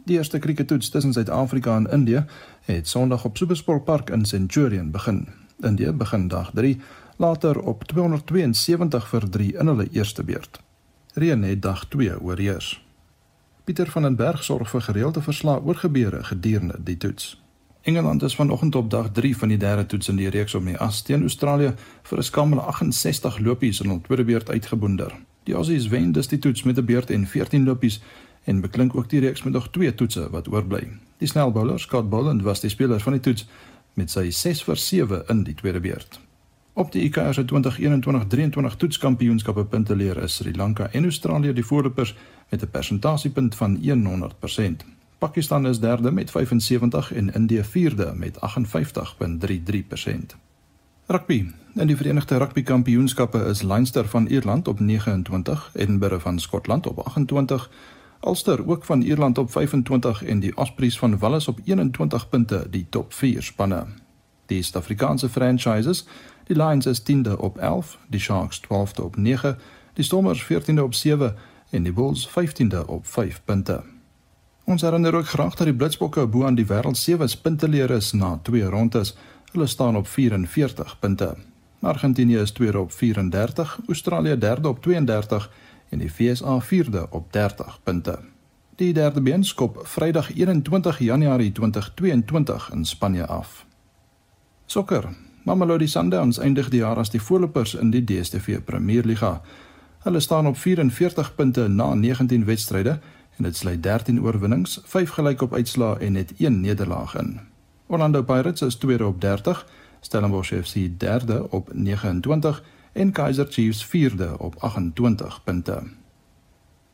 [0.07, 2.21] Die eerste krieketoets tussen Suid-Afrika en Indië
[2.69, 5.25] het Sondag op Supersport Park in Centurion begin.
[5.67, 6.77] Indië begin dag 3,
[7.19, 10.61] later op 272 vir 3 in hulle eerste beurt.
[11.19, 12.69] Reën het dag 2 oorheers.
[13.65, 17.33] Pieter van den Berg sorg vir gereelde verslae oor gebeure gedurende die toets.
[17.87, 20.77] Engeland is vanoggend op dag 3 van die derde toets in die reeks om die
[20.77, 21.69] as teen Australië
[22.03, 25.15] vir 'n skammele 68 lopies in hul tweede beurt uitgeboonder.
[25.43, 28.01] Die Aussies wen dus die toets met 'n beurt en 14 lopies
[28.43, 30.87] en beklink ook die reeks met nog twee toetse wat oorbly.
[31.17, 33.47] Die snelbouler Scott Boland was die speler van die toets
[33.93, 36.19] met sy 6 vir 7 in die tweede beurt.
[36.73, 42.15] Op die ICC se 2021-23 toetskampioenskappe punteleer is Sri Lanka en Australië die voorlopers
[42.49, 44.96] met 'n persentasiepunt van 100%.
[45.17, 48.39] Pakistan is derde met 75 en Indië vierde met 58.33%.
[51.05, 51.45] Rugby.
[51.75, 56.99] In die Verenigde Rugby Kampioenskappe is Leinster van Ierland op 29, Edinburgh van Skotland op
[56.99, 57.69] 28,
[58.21, 62.85] Ulster ook van Ierland op 25 en die Ospreys van Wallis op 21 punte die
[62.89, 63.85] top 4 spanne.
[64.45, 66.07] Die Suid-Afrikaanse franchises,
[66.43, 69.57] die Lions is 10de op 11, die Sharks 12de op 9,
[69.93, 71.35] die Stormers 14de op 7
[71.69, 73.83] en die Bulls 15de op 5 punte.
[74.67, 78.33] Ons herinner ook graag dat die Blitsbokke bo aan die wêreld sewe punteleer is na
[78.43, 79.13] twee rondes.
[79.53, 81.35] Hulle staan op 44 punte.
[81.79, 85.51] Argentinië is tweede op 34, Australië derde op 32
[85.89, 88.19] en die VSA vierde op 30 punte.
[88.75, 93.65] Die derde been skop Vrydag 21 Januarie 2022 in Spanje af.
[94.65, 95.09] Sokker.
[95.43, 99.41] Mamelodi Sundowns eindig die jaar as die voorlopers in die DStv Premierliga.
[100.03, 102.99] Hulle staan op 44 punte na 19 wedstryde
[103.37, 107.39] en dit sluit 13 oorwinnings, 5 gelyk op uitslae en net 1 nederlaag in.
[107.87, 109.67] Orlando Pirates is tweede op 30,
[109.99, 115.83] Stellenbosch FC derde op 29 en Kaizer Chiefs vierde op 28 punte.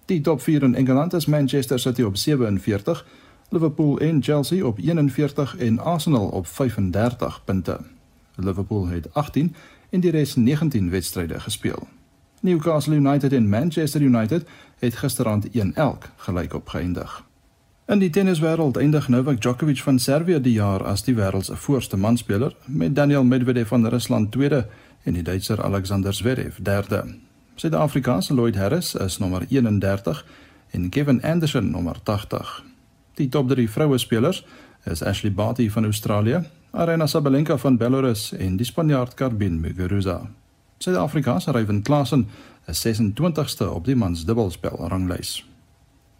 [0.05, 3.05] Die top 4 in Engeland is Manchester City op 47,
[3.49, 7.79] Liverpool en Chelsea op 41 en Arsenal op 35 punte.
[8.35, 9.55] Liverpool het 18
[9.89, 11.87] en die res 19 wedstryde gespeel.
[12.43, 14.43] Newcastle United en Manchester United
[14.79, 15.51] het gisteraand 1-1
[16.15, 17.23] gelyk opgeëindig.
[17.87, 21.97] In die tenniswêreld eindig Novak Djokovic van Servië die jaar as die wêreld se voorste
[21.97, 24.67] manspeler met Daniel Medvedev van Rusland tweede
[25.03, 27.15] en die Duitser Alexander Zverev derde.
[27.55, 30.25] Suid-Afrikaanse Lloyd Harris is nommer 31
[30.71, 32.63] en Kevin Anderson nommer 80.
[33.13, 34.45] Die top 3 vroue spelers
[34.83, 40.21] is Ashley Barty van Australië, Arena Sabalenka van Belarus en die Spanjaard Carbine Muguruza.
[40.83, 42.27] Suid-Afrika se Ryan Klassen
[42.67, 45.45] is 26ste op die mans dubbelspel ranglys.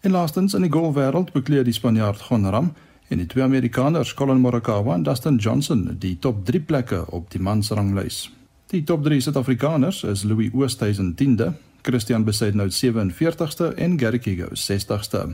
[0.00, 2.70] En laastens in die golfwêreld bekleed die Spanjaard Jon Ram
[3.12, 7.40] en die twee Amerikaners Collin Morikawa en Dustin Johnson die top 3 plekke op die
[7.40, 8.30] mans ranglys.
[8.72, 11.50] Die top 3 Suid-Afrikaners is Louis Oosthuizen 10de,
[11.82, 15.26] Christian Besaidnout 47ste en Gary Kigo 60ste.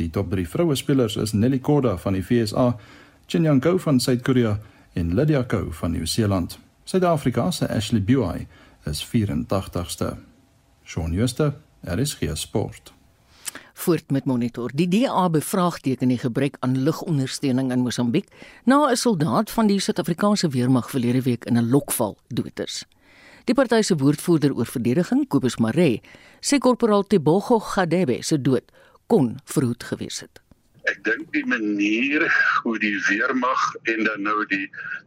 [0.00, 2.70] Die top 3 vroue spelers is Nelly Korda van die FSA,
[3.26, 4.56] Chen Yang-ko van Suid-Korea
[4.92, 6.58] en Lydia Ko van Nieu-Seeland.
[6.88, 8.46] Suid-Afrika se Ashley Buy
[8.88, 10.16] is 84ste.
[10.84, 12.92] Shaun Schuster, er is hier sport
[13.78, 14.70] voort met monitor.
[14.74, 18.28] Die DA bevraagteken die gebrek aan lugondersteuning in Mosambiek
[18.64, 22.84] na 'n soldaat van die Suid-Afrikaanse weermag verlede week in 'n lokval dood is.
[23.44, 26.00] Die party se woordvoerder oor verdediging, Kobus Maree,
[26.40, 28.72] sê korporaal Tebogo Gadebe se dood
[29.06, 30.40] kon verhoed gewees het.
[30.98, 32.24] Ek dink die manier
[32.64, 33.60] hoe die weermag
[33.92, 34.64] en dan nou die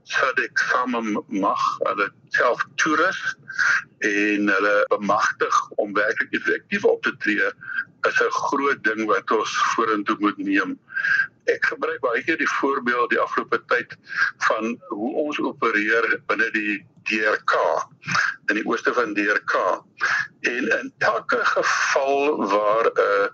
[0.08, 3.20] SADC same mag hulle self toerus
[4.08, 7.50] en hulle bemagtig om werklik effektief op te tree
[8.08, 10.80] is 'n groot ding wat ons vorentoe moet neem.
[11.50, 13.96] Ek gebruik baie keer die voorbeeld die afgelope tyd
[14.48, 17.56] van hoe ons opereer binne die DRK
[18.52, 19.56] in die ooste van DRK.
[20.52, 23.28] En in elke geval waar 'n uh,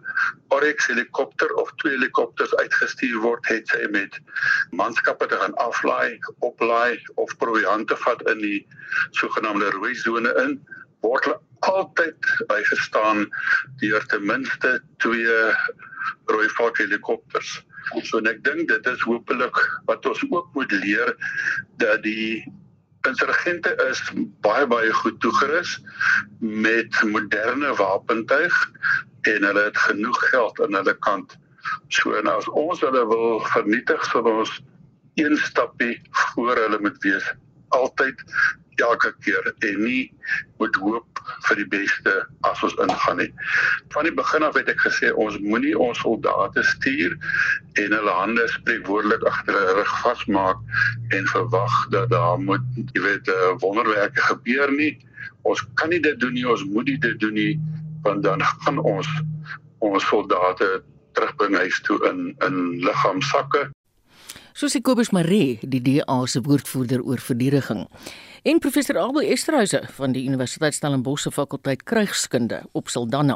[0.47, 4.19] Oryx helikopter of twee helikopters uitgestuur word, het sy met
[4.71, 8.67] manskappe te gaan aflaai, oplaai of proviante vat in die
[9.11, 10.59] sogenaamde rooi sone in
[11.05, 13.25] word hulle altyd bygestaan
[13.81, 15.39] deur ten minste twee
[16.31, 17.57] rooi valk helikopters.
[18.03, 19.57] So en ek dink dit is hopelik
[19.89, 21.13] wat ons ook moet leer
[21.81, 22.43] dat die
[23.07, 24.01] insurgente is
[24.43, 25.77] baie baie goed toegerus
[26.39, 28.55] met moderne wapentuig
[29.31, 31.37] en hulle het genoeg geld aan hulle kant.
[31.91, 34.51] So en as ons hulle wil vernietig, sal ons
[35.19, 37.27] een stappie voor hulle moet wees
[37.75, 38.23] altyd
[38.77, 40.11] elke keer en nie
[40.57, 42.13] moet hoop vir die beste
[42.47, 43.29] as ons ingaan nie.
[43.93, 47.15] Van die begin af het ek gesê ons moenie ons soldate stuur
[47.81, 50.61] en hulle hande spreekwoordelik agter hulle rug vasmaak
[51.17, 54.93] en verwag dat daar moet jy weet eh, wonderwerke gebeur nie.
[55.47, 57.55] Ons kan nie dit doen nie, ons moet nie dit doen nie
[58.05, 59.09] want dan gaan ons
[59.83, 60.67] ons soldate
[61.17, 63.67] terugbring huis toe in in liggaamsakke.
[64.57, 67.83] Soos Kobus Maree, die DA se woordvoerder oor verdediging
[68.41, 73.35] en professor Abel Esterhuise van die Universiteit Stellenbosch se fakulteit krygskunde op Saldanha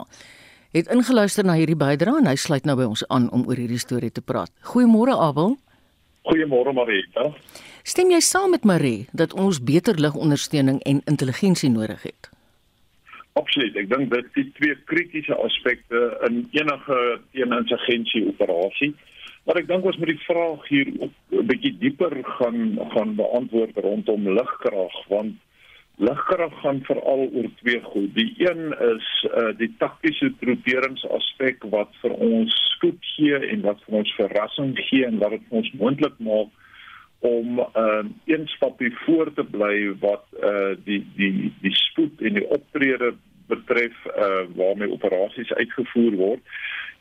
[0.73, 3.77] het ingeluister na hierdie bydrae en hy sluit nou by ons aan om oor hierdie
[3.77, 4.49] storie te praat.
[4.71, 5.53] Goeiemôre Abel.
[6.25, 7.27] Goeiemôre Marita.
[7.85, 12.31] Stem jy saam met Marie dat ons beter ligondersteuning en intelligensie nodig het?
[13.37, 13.77] Absoluut.
[13.77, 16.99] Ek dink dit is twee kritiese aspekte in enige
[17.37, 18.95] eenintelligensie operasie.
[19.45, 24.27] Maar ek dink ons moet die vraag hier 'n bietjie dieper gaan gaan beantwoord rondom
[24.37, 25.35] ligkrag want
[25.97, 28.13] ligkrag gaan veral oor twee goed.
[28.15, 33.97] Die een is uh, die taktiese troeperingsaspek wat vir ons spoed gee en wat vir
[34.01, 36.49] ons verrassing gee en wat dit ons moontlik maak
[37.21, 42.47] om uh, een stapie voor te bly wat uh, die die die spoed en die
[42.49, 43.13] optrede
[43.47, 46.39] betref uh, waarmee operasies uitgevoer word.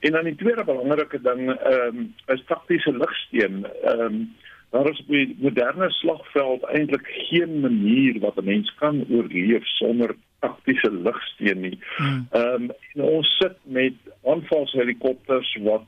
[0.00, 3.66] En dan die tweede belangrike ding ehm um, is taktiese ligsteen.
[3.83, 4.37] Ehm um,
[4.70, 10.14] daar is op die moderne slagveld eintlik geen manier wat 'n mens kan oorleef sonder
[10.38, 11.79] taktiese ligsteen nie.
[11.96, 12.26] Hmm.
[12.31, 15.85] Ehm um, ons sit met aanvalshelikopters wat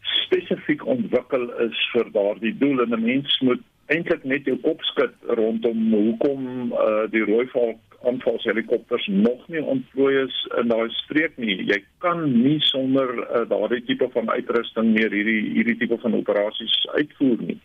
[0.00, 5.14] spesifiek ontwikkel is vir daardie doel en 'n mens moet eintlik net jou kop skud
[5.38, 11.56] rondom hoekom uh, die rooi valk aanvalshelikopters nog nie ontplooi is in daai streek nie.
[11.68, 16.76] Jy kan nie sonder uh, daardie tipe van uitrusting meer hierdie hierdie tipe van operasies
[16.98, 17.58] uitvoer nie.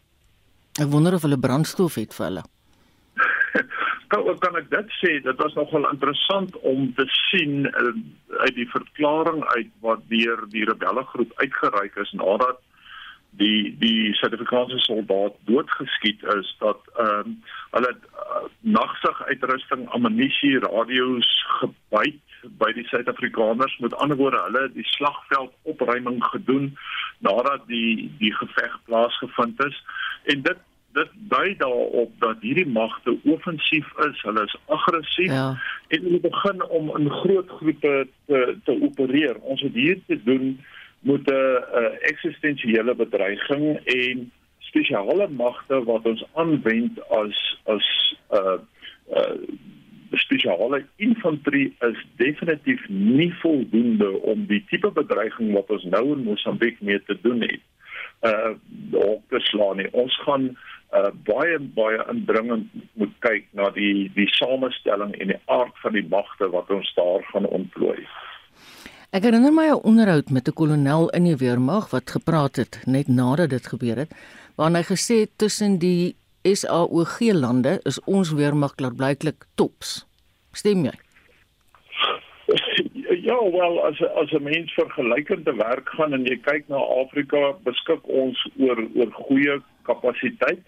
[0.80, 2.46] Ek wonder of hulle brandstof het vir hulle.
[4.12, 7.94] kan kan ek dit sê dit was nogal interessant om te sien uh,
[8.46, 12.64] uit die verklaring uit wat deur die rebelle groep uitgereik is nadat
[13.30, 21.30] die die Suid-Afrikaanse soldaat doodgeskiet is dat ehm um, hulle uh, nagsig uitrusting, ammunisie, radio's
[21.60, 22.22] gebyt
[22.58, 23.78] by die Suid-Afrikaners.
[23.80, 26.78] Met ander woorde, hulle het die slagveld opruiming gedoen
[27.20, 29.84] nadat die die geveg plaasgevind is
[30.24, 35.58] en dit dit dui daarop dat hierdie magte offensief is, hulle is aggressief Ja.
[35.88, 39.36] en hulle begin om in groot groepe te te opereer.
[39.36, 46.26] Ons het hier te doen met 'n uh, eksistensiële bedreiging en spesiale magte wat ons
[46.34, 48.60] aanwend as as uh
[49.16, 49.38] uh
[50.12, 56.82] spesiale infantrie is definitief nie voldoende om die tipe bedreiging wat ons nou in Mosambiek
[56.82, 57.62] mee te doen het
[58.30, 58.54] uh
[58.92, 59.88] op te slaan nie.
[59.92, 60.50] Ons gaan
[60.94, 66.08] uh baie baie indringend moet kyk na die die samestelling en die aard van die
[66.10, 68.02] magte wat ons daar gaan ontplooi.
[69.10, 73.08] Ek herinner my 'n onderhoud met 'n kolonel in die weermag wat gepraat het net
[73.08, 74.12] nadat dit gebeur het,
[74.56, 80.06] waarin hy gesê het tussen die SAOG lande is ons weermag klaarblyklik tops.
[80.52, 80.96] Stem jy?
[83.30, 87.58] Ja, wel as as 'n mens vergelykend te werk gaan en jy kyk na Afrika,
[87.64, 90.60] beskik ons oor oor goeie kapasiteit.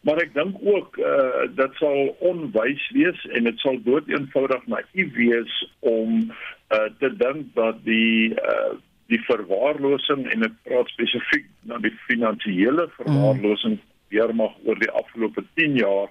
[0.00, 5.72] Maar ek dink ook uh dit sal onwys wees en dit sal doeteenvoudig naïef wees
[5.80, 6.32] om
[6.74, 8.74] uh te dink dat die uh
[9.06, 13.78] die verwaarlosing en ek praat spesifiek na die finansiële verwaarlosing
[14.10, 16.08] weermag oor die afgelope 10 jaar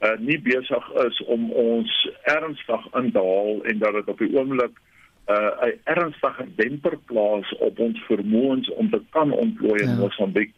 [0.00, 1.92] uh nie besig is om ons
[2.32, 4.78] ernstig in te haal en dat dit op die oomblik
[5.28, 9.96] uh 'n ernstige demper plaas op ons vermoëns om te kan ontplooi in Ja.
[9.96, 10.52] Mosambiek.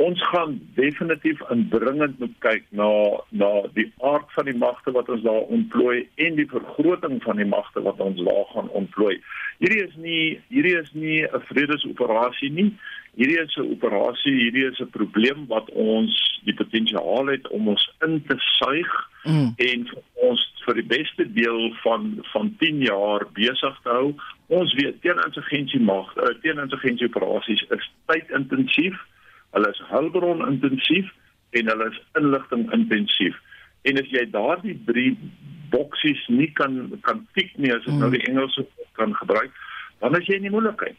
[0.00, 2.88] Ons gaan definitief indringend moet kyk na
[3.28, 7.48] na die aard van die magte wat ons daar ontplooi en die vergroting van die
[7.48, 9.18] magte wat ons daar gaan ontplooi.
[9.60, 12.70] Hierdie is nie hierdie is nie 'n vredesoperasie nie.
[13.20, 17.90] Hierdie is 'n operasie, hierdie is 'n probleem wat ons die potensiaal het om ons
[18.00, 19.52] in te suig Mm.
[19.56, 24.14] en vir ons vir die beste deel van van 10 jaar besig te hou.
[24.48, 28.96] Ons weet teeninsurgensie mag, uh, teeninsurgensie operasies is tydintensief,
[29.56, 31.10] hulle is hulpbron intensief
[31.58, 33.36] en hulle is inligting intensief.
[33.82, 35.14] En as jy daardie drie
[35.70, 38.66] boksies nie kan kan tik nie as ek nou die Engelse
[38.98, 39.54] kan gebruik,
[40.00, 40.98] dan is jy in die moeilikheid.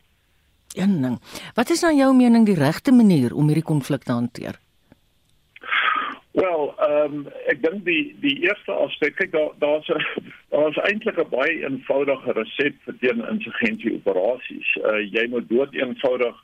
[0.76, 1.18] Een ding.
[1.56, 4.60] Wat is nou jou mening die regte manier om hierdie konflik te hanteer?
[6.32, 9.90] Wel, ehm um, ek dink die die eerste aspek, kyk daar daar's
[10.54, 14.70] daar's eintlik 'n baie eenvoudige resep vir teeninsurgensie operasies.
[14.80, 16.40] Uh jy moet dood eenvoudig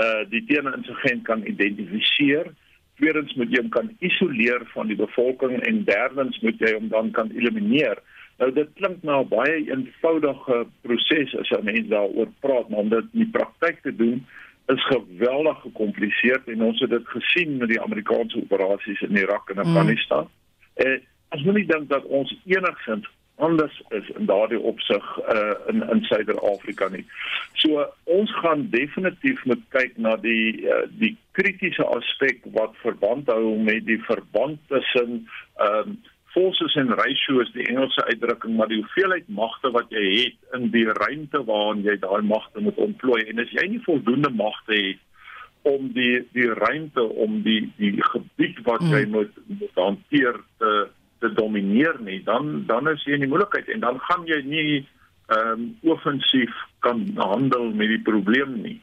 [0.00, 2.52] uh die teeninsurgent kan identifiseer.
[3.00, 7.10] Tweedens moet jy hom kan isoleer van die bevolking en derdens moet jy hom dan
[7.10, 7.98] kan elimineer.
[8.38, 12.88] Nou dit klink na 'n baie eenvoudige proses as jy mense daaroor praat, maar om
[12.88, 14.26] dit in die praktyk te doen
[14.72, 19.58] is geweldig gekompliseerd en ons het dit gesien met die Amerikaanse operasies in Irak en
[19.58, 20.28] Afghanistan.
[20.28, 20.86] Mm.
[20.86, 21.00] Eh
[21.32, 26.04] as jy nie dink dat ons enigsins anders is in daardie opsig uh in in
[26.08, 27.04] Suider-Afrika nie.
[27.52, 33.56] So ons gaan definitief moet kyk na die uh, die kritiese aspek wat verband hou
[33.58, 35.22] met die verband tussen
[35.58, 36.00] ehm um,
[36.32, 40.70] forces and ratio is die Engelse uitdrukking maar die hoeveelheid magte wat jy het in
[40.72, 45.02] die ruimte waarin jy daai magte moet ontplooi en as jy nie voldoende magte het
[45.68, 50.72] om die die ruimte om die die gebied wat jy moet, moet hanteer te
[51.22, 54.70] te domineer nie dan dan is jy in die moeilikheid en dan gaan jy nie
[55.32, 56.54] ehm um, offensief
[56.84, 58.80] kan handel met die probleem nie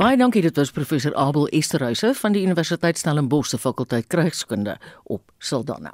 [0.00, 5.22] Baie dankie dit was professor Abel Esterhuise van die Universiteit Stellenbosch se fakulteit krygskunde op
[5.38, 5.92] Saldanha.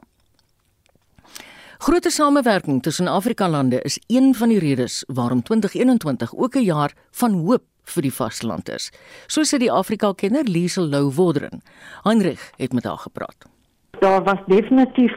[1.84, 6.92] Groter samewerking tussen Afrika lande is een van die redes waarom 2021 ook 'n jaar
[7.10, 8.90] van hoop vir die vasteland is.
[9.26, 11.62] So sê die Afrika-kenner Liesel Lou Woderen.
[12.02, 13.50] Heinrich het met haar gepraat.
[14.00, 15.12] daar was definitief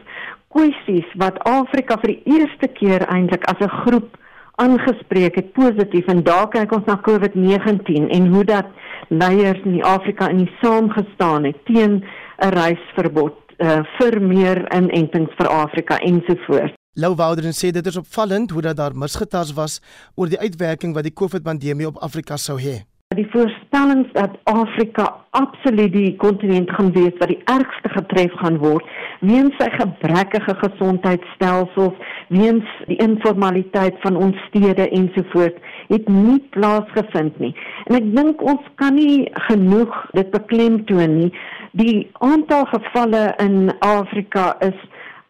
[0.54, 4.16] kwessies wat Afrika vir die eerste keer eintlik as 'n groep
[4.62, 8.66] aangespreek het positief en daar kyk ons na COVID-19 en hoe dat
[9.08, 12.04] leiers in Afrika in die saamgestaan het teen
[12.38, 16.74] 'n reisverbod uh, vir meer inentings vir Afrika ensovoorts.
[16.94, 19.80] Lou Wouderen sê dit is opvallend hoe dat daar misgetas was
[20.14, 22.84] oor die uitwerking wat die COVID-pandemie op Afrika sou hê.
[23.12, 28.88] Die voorspellings dat Afrika absoluut die kontinent gaan wees wat die ergste getref gaan word
[29.24, 31.96] weens sy gebrekkige gesondheidstelsels,
[32.28, 37.52] weens die informaliteit van ons stede ensovoorts, het nie plaasgevind nie.
[37.88, 41.30] En ek dink ons kan nie genoeg dit beklemtoon nie.
[41.78, 44.76] Die aantal gevalle in Afrika is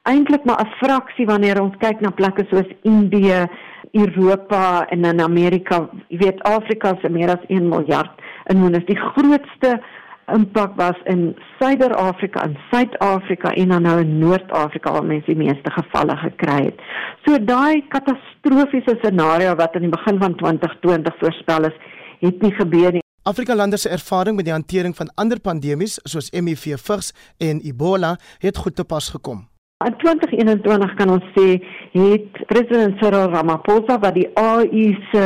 [0.04, 3.46] eintlik maar 'n fraksie wanneer ons kyk na plekke soos Indië,
[3.92, 5.88] Europa en in Amerika.
[6.08, 8.10] Jy weet Afrika se meer as 1 miljard
[8.46, 8.86] inwoners.
[8.86, 9.80] Die grootste
[10.26, 15.70] impak was in Suider-Afrika en Suid-Afrika en dan nou in Noord-Afrika waar mense die meeste
[15.70, 16.80] gevalle gekry het.
[17.24, 21.80] So daai katastrofiese scenario wat aan die begin van 2020 voorspel is,
[22.20, 23.02] het nie gebeur nie.
[23.22, 28.16] Afrika lande se ervaring met die hantering van ander pandemies soos HIV, vigs en Ebola
[28.38, 29.53] het goed te pas gekom.
[29.82, 31.56] In 2021 kan ons sê
[31.98, 35.24] het president Cyril Ramaphosa wat die AU se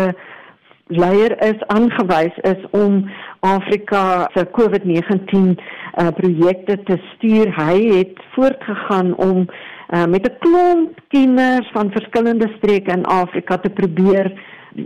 [0.89, 3.03] leier is aangewys is om
[3.45, 7.53] Afrika se COVID-19 uh, projekte te stuur.
[7.59, 13.71] Hy het voortgegaan om uh, met 'n klomp kinders van verskillende streke in Afrika te
[13.71, 14.33] probeer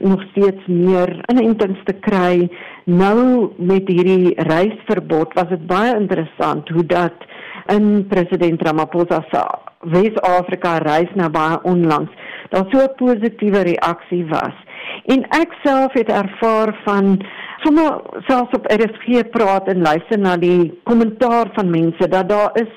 [0.01, 2.49] nog steeds meer inentings te kry.
[2.85, 7.29] Nou met hierdie reisverbod was dit baie interessant hoe dat
[7.67, 9.45] in president Ramaphosa se
[9.93, 12.11] Wes-Afrika reis nou baie onlangs
[12.53, 14.57] daar so 'n positiewe reaksie was.
[15.05, 17.25] En ek self het ervaar van
[17.63, 22.73] sommer selfs op RSG praat en luister na die kommentaar van mense dat daar is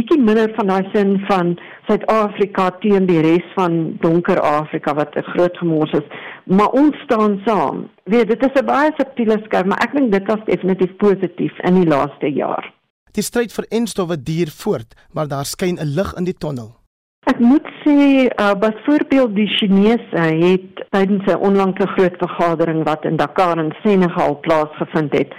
[0.00, 1.54] bietjie minder van daai sin van
[1.88, 6.08] Suid-Afrika teen die res van donker Afrika wat 'n groot gemors is,
[6.46, 7.88] maar ons staan saam.
[8.04, 11.74] Weet, dit is 'n baie subtiele skuif, maar ek dink dit was definitief positief in
[11.74, 12.72] die laaste jaar.
[13.12, 16.80] Die stryd vir enstowwe duur voort, maar daar skyn 'n lig in die tonnel.
[17.28, 23.16] Ek moet sê, uh, byvoorbeeld die Chinese het tydens 'n onlangse groot vergadering wat in
[23.16, 25.34] Dakar in Senegal plaasgevind het,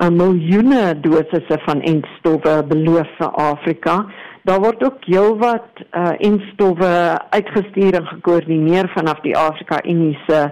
[0.00, 4.06] 'n miljoene dosisse van enstowwe beloof vir Afrika.
[4.42, 10.50] Daar word ook heelwat uh, enstowwe uitgestuur en gekoördineer vanaf die Afrika Unie se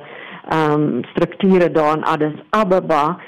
[0.53, 3.19] um, strukture daar in Addis Ababa.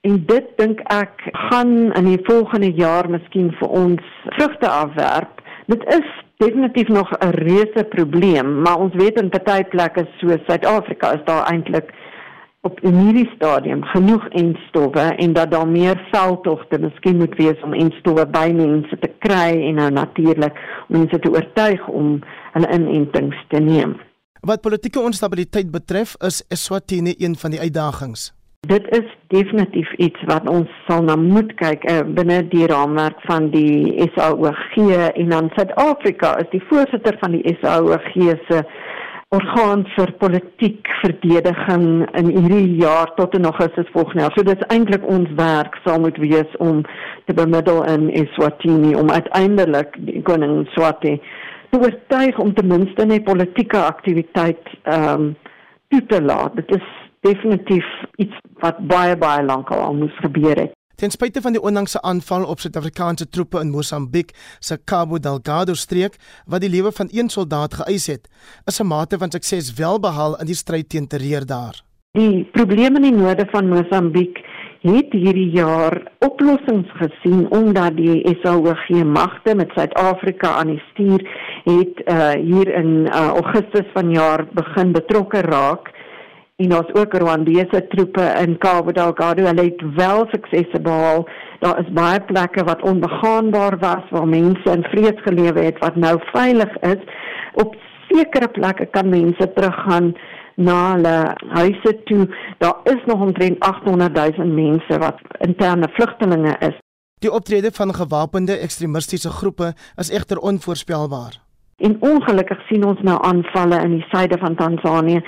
[0.00, 4.02] En dit dink ek gaan in die volgende jaar miskien vir ons
[4.36, 5.40] vrugte afwerp.
[5.66, 11.12] Dit is definitief nog 'n reuse probleem, maar ons weet in party plekke soos Suid-Afrika
[11.12, 11.94] is daar eintlik
[12.62, 17.72] op 'n hierdie stadium genoeg enstowwe en dat daar meer veldtogte miskien moet wees om
[17.72, 22.18] enstowwe by mense te kry en nou natuurlik mense te oortuig om
[22.52, 23.96] hulle inentings te neem.
[24.40, 28.32] Wat politieke onstabiliteit betref, is Eswatini een van die uitdagings.
[28.60, 33.50] Dit is definitief iets wat ons sal na moet kyk uh, binne die raamwerk van
[33.50, 34.76] die SAOG
[35.14, 38.06] en dan Suid-Afrika is die voorsitter van die SAOG
[38.48, 38.62] se
[39.32, 41.86] orgaan vir politiek verdediging
[42.20, 44.34] in hierdie jaar tot en Augustus volgende jaar.
[44.36, 46.82] So dit is eintlik ons werk sal moet wees om
[47.26, 51.16] te bemiddel in Eswatini om uiteindelik die koning Swati
[51.72, 55.32] te oortuig om ten minste net politieke aktiwiteit ehm um,
[55.92, 56.54] toe te laat.
[56.56, 56.84] Dit is
[57.20, 60.72] definitief iets wat baie baie lank al moes gebeur het.
[60.94, 66.18] Ten spyte van die onlangse aanval op Suid-Afrikaanse troepe in Mosambiek se Cabo Delgado streek
[66.46, 68.28] wat die lewe van een soldaat geëis het,
[68.64, 71.82] is 'n mate van sukses wel behaal in die stryd teen terreur daar.
[72.12, 74.38] Die probleme in die noorde van Mosambiek
[74.82, 81.22] het hierdie jaar oplossings gesien omdat die SAOG magte met Suid-Afrika aan die stuur
[81.64, 85.90] het uh, hier in uh, Augustus vanjaar begin betrokke raak
[86.56, 89.44] en daar's ook Rwandese troepe in Cabo Delgado.
[89.44, 91.28] Hulle het wel suksese behaal.
[91.60, 96.20] Daar is baie plekke wat onbegaanbaar was waar mense in vrees gelewe het wat nou
[96.32, 97.02] veilig is.
[97.54, 97.76] Op
[98.08, 100.14] sekere plekke kan mense teruggaan
[100.56, 101.16] na hulle
[101.48, 102.28] huise toe.
[102.58, 106.78] Daar is nog omtrent 800 000 mense wat interne vlugtelinge is.
[107.18, 111.51] Die optrede van gewapende ekstremistiese groepe is egter onvoorspelbaar.
[111.82, 115.22] En ongelukkig sien ons nou aanvalle in die suide van Tansanië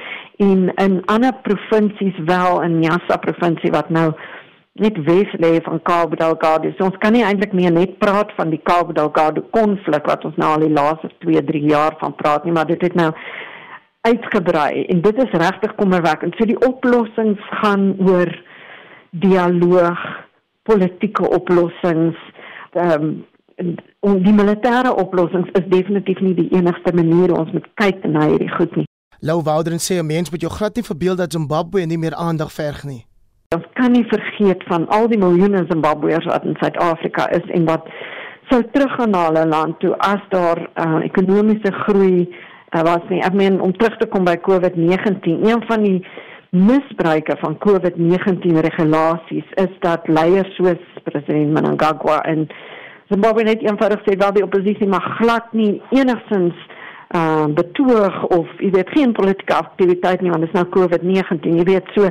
[0.45, 4.13] en in ander provinsies wel in Nyasa provinsie wat nou
[4.83, 6.71] net wes lê van Cabo Delgado.
[6.75, 10.39] So ons kan nie eintlik meer net praat van die Cabo Delgado konflik wat ons
[10.39, 13.11] nou al die laaste 2, 3 jaar van praat nie, maar dit het nou
[14.07, 16.35] uitgebrei en dit is regtig kommerwekkend.
[16.39, 18.31] So die oplossings gaan oor
[19.11, 20.03] dialoog,
[20.71, 22.19] politieke oplossings,
[22.75, 23.15] ehm um,
[24.05, 28.53] en die militêre oplossings is definitief nie die enigste manier ons moet kyk na hierdie
[28.57, 28.87] goed nie.
[29.21, 32.53] Lou Wouderen sê 'n mens moet jou glad nie verbeel dat Zimbabwe nie meer aandag
[32.53, 33.07] verg nie.
[33.55, 37.85] Ons kan nie vergeet van al die miljoene Zimbabweërs wat in Suid-Afrika is en wat
[38.51, 43.23] sou teruggaan na hulle land toe as daar uh, ekonomiese groei uh, was nie.
[43.23, 46.07] Ek meen om terug te kom by COVID-19, een van die
[46.51, 52.47] misbruike van COVID-19 regulasies is dat leiers soos president Mnangagwa en
[53.09, 56.57] Zimbabwe net eenvoudig sê dat die oppositie mag glad nie enigsins
[57.15, 61.67] uh betoog of jy weet geen politieke aktiwiteit nie want dit is nou COVID-19 jy
[61.69, 62.11] weet so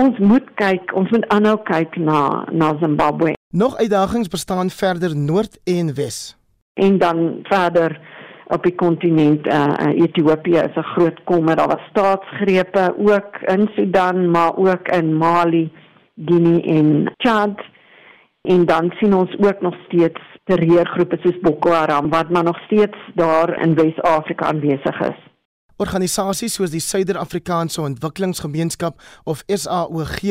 [0.00, 3.34] ons moet kyk ons moet aanhou kyk na na Zimbabwe.
[3.52, 6.36] Nog uitdagings bestaan verder noord en wes?
[6.74, 8.00] En dan verder
[8.46, 11.56] op die kontinent uh, Ethiopië is 'n groot kommer.
[11.56, 15.72] Daar was staatsgrepe ook in Sudan maar ook in Mali
[16.16, 17.60] Guinea en Chad
[18.42, 22.98] En dan sien ons ook nog steeds terreurgroepe soos Boko Haram wat maar nog steeds
[23.14, 25.20] daar in Wes-Afrika aanwesig is.
[25.76, 30.22] Organisasies soos die Suider-Afrikaanse Ontwikkelingsgemeenskap of SAOG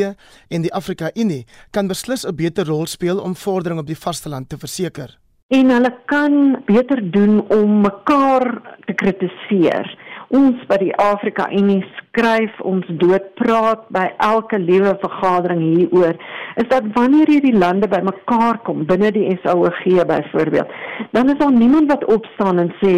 [0.48, 4.48] en die Afrika Unie kan beslis 'n beter rol speel om vordering op die vasteland
[4.48, 5.18] te verseker.
[5.48, 9.98] En hulle kan beter doen om mekaar te kritiseer.
[10.32, 16.16] Ons by die Afrika Unie skryf ons doodpraat by elke liewe vergadering hieroor
[16.60, 20.72] is dat wanneer hierdie lande bymekaar kom binne die SAOG byvoorbeeld,
[21.12, 22.94] dan is daar niemand wat opstaan en sê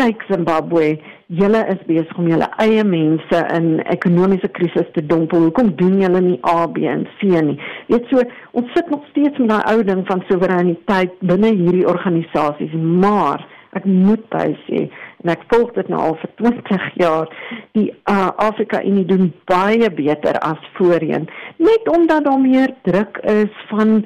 [0.00, 0.94] kyk Zimbabwe,
[1.28, 5.50] julle is besig om julle eie mense in ekonomiese krisis te dompel.
[5.50, 7.58] Hoekom doen julle nie A, B en C nie?
[7.92, 8.24] Dit so
[8.56, 13.44] ons sit nog steeds met daai ou ding van soewereiniteit binne hierdie organisasies, maar
[13.76, 14.86] ek moet by sê
[15.22, 17.34] en ek volg dit nou al vir 20 jaar
[17.78, 23.62] die uh, Afrika Unie doen baie beter as voorheen net omdat daar meer druk is
[23.72, 24.00] van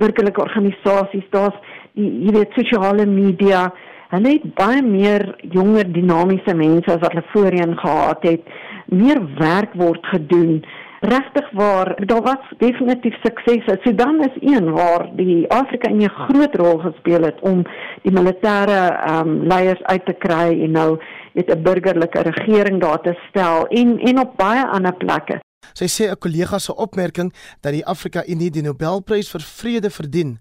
[0.00, 1.56] burgerlike organisasies daar's
[1.94, 3.68] die jy weet sosiale media
[4.14, 8.50] Hulle het baie meer jonger dinamiese mense as wat hulle voorheen gehad het.
[8.94, 10.60] Meer werk word gedoen.
[11.04, 13.78] Regtig waar, daar was definitief suksese.
[13.82, 17.62] Sudan is een waar die Afrika 'n groot rol gespeel het om
[18.02, 21.00] die militêre ehm um, leiers uit te kry en nou
[21.34, 25.40] het 'n burgerlike regering daar te stel en en op baie ander plekke.
[25.72, 30.38] Sy sê 'n kollega se opmerking dat die Afrika Unie die Nobelprys vir vrede verdien,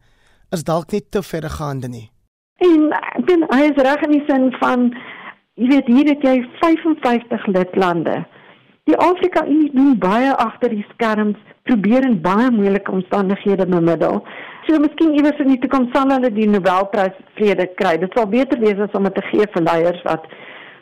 [0.51, 2.11] is dalk nie te verregaande nie.
[2.57, 4.93] En ek dink hy is reg in die sin van
[5.55, 8.25] jy weet hier het jy 55 lidlande.
[8.83, 14.19] Die Afrika Unie doen baie agter die skerms, probeer in baie moeilike omstandighede bemiddel.
[14.67, 17.95] So miskien iewers in die toekoms sal hulle die Nobelprys vrede kry.
[18.01, 20.27] Dit sal beter wees as om dit te gee vir leiers wat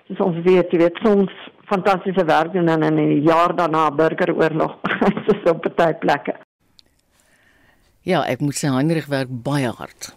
[0.09, 1.35] soos ons weet, jy weet soms
[1.69, 4.73] fantastiese werk doen en in 'n jaar daarna burgeroorlog
[5.25, 6.33] soos op baie plekke.
[8.01, 10.15] Ja, ek moet sê Heinrich werk baie hard.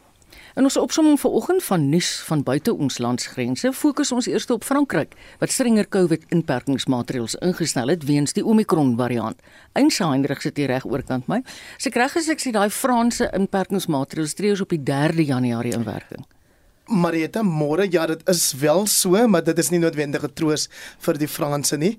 [0.54, 5.16] In ons opsomming vanoggend van nuus van buite ons landsgrense, fokus ons eers op Frankryk
[5.40, 9.42] wat strenger COVID-inperkingsmaatreëls ingestel het weens die Omicron variant.
[9.74, 11.40] Einsa Heinrich sit hier reg oorkant my.
[11.74, 15.74] Sy so reg as ek sê daai Franse inperkingsmaatreëls tree ons op die 3de Januarie
[15.74, 16.22] in werking.
[16.84, 20.66] Marieta, môre ja, dit is wel so, maar dit is nie noodwendige troos
[21.00, 21.94] vir die Franse nie.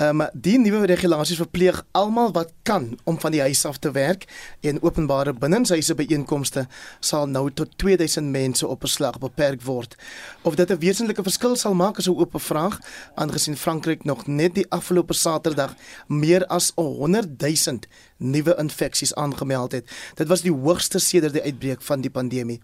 [0.00, 3.90] Ehm um, die nuwe regulasies verpleeg almal wat kan om van die huis af te
[3.92, 4.24] werk
[4.64, 6.64] en openbare binnenshuise byeenkomste
[7.00, 9.96] sal nou tot 2000 mense op 'n slag beperk word.
[10.42, 12.80] Of dit 'n wesenlike verskil sal maak is 'n oop vraag,
[13.14, 15.74] aangesien Frankryk nog net die afgelope Saterdag
[16.06, 17.78] meer as 100 000
[18.22, 19.90] nuwe infeksies aangemeld het.
[20.14, 22.60] Dit was die hoogste sedert die uitbreek van die pandemie.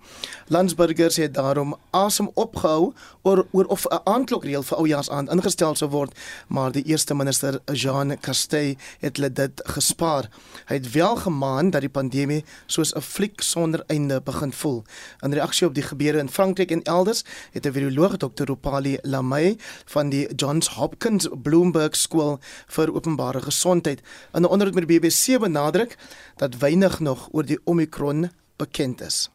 [0.46, 2.92] Landsburgers het daarom asem opgehou
[3.22, 6.12] oor oor of 'n aandklokreël vir oujaarsaand ingestel sou word,
[6.48, 10.28] maar die eerste minister Jean Castex het hulle dit gespaar.
[10.66, 14.84] Hy het wel gemaan dat die pandemie soos 'n fliek sonder einde begin voel.
[15.20, 18.44] In reaksie op die gebeure in Frankryk en elders het 'n viroloog Dr.
[18.44, 24.00] Rupali Lamay van die Johns Hopkins Bloomberg Skool vir Openbare Gesondheid
[24.32, 25.96] in 'n onderhoud met die BBC benadruk
[26.36, 29.28] dat weinig nog oor die Omicron bekend is.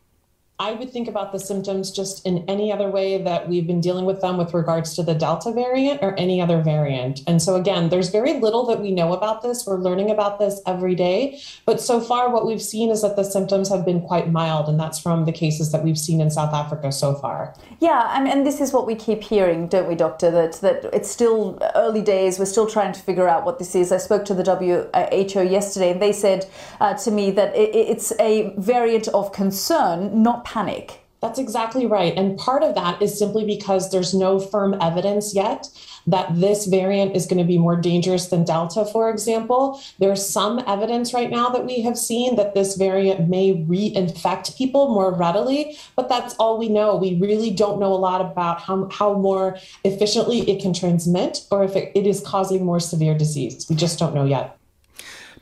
[0.59, 4.05] I would think about the symptoms just in any other way that we've been dealing
[4.05, 7.21] with them with regards to the Delta variant or any other variant.
[7.25, 9.65] And so, again, there's very little that we know about this.
[9.65, 11.41] We're learning about this every day.
[11.65, 14.79] But so far, what we've seen is that the symptoms have been quite mild, and
[14.79, 17.55] that's from the cases that we've seen in South Africa so far.
[17.79, 20.29] Yeah, I mean, and this is what we keep hearing, don't we, Doctor?
[20.29, 22.37] That, that it's still early days.
[22.37, 23.91] We're still trying to figure out what this is.
[23.91, 26.47] I spoke to the WHO yesterday, and they said
[26.79, 31.03] uh, to me that it, it's a variant of concern, not panic.
[31.23, 32.13] That's exactly right.
[32.17, 35.69] And part of that is simply because there's no firm evidence yet
[36.05, 39.81] that this variant is going to be more dangerous than Delta, for example.
[39.99, 44.89] There's some evidence right now that we have seen that this variant may reinfect people
[44.93, 46.97] more readily, but that's all we know.
[46.97, 51.63] We really don't know a lot about how, how more efficiently it can transmit or
[51.63, 53.65] if it, it is causing more severe disease.
[53.69, 54.57] We just don't know yet.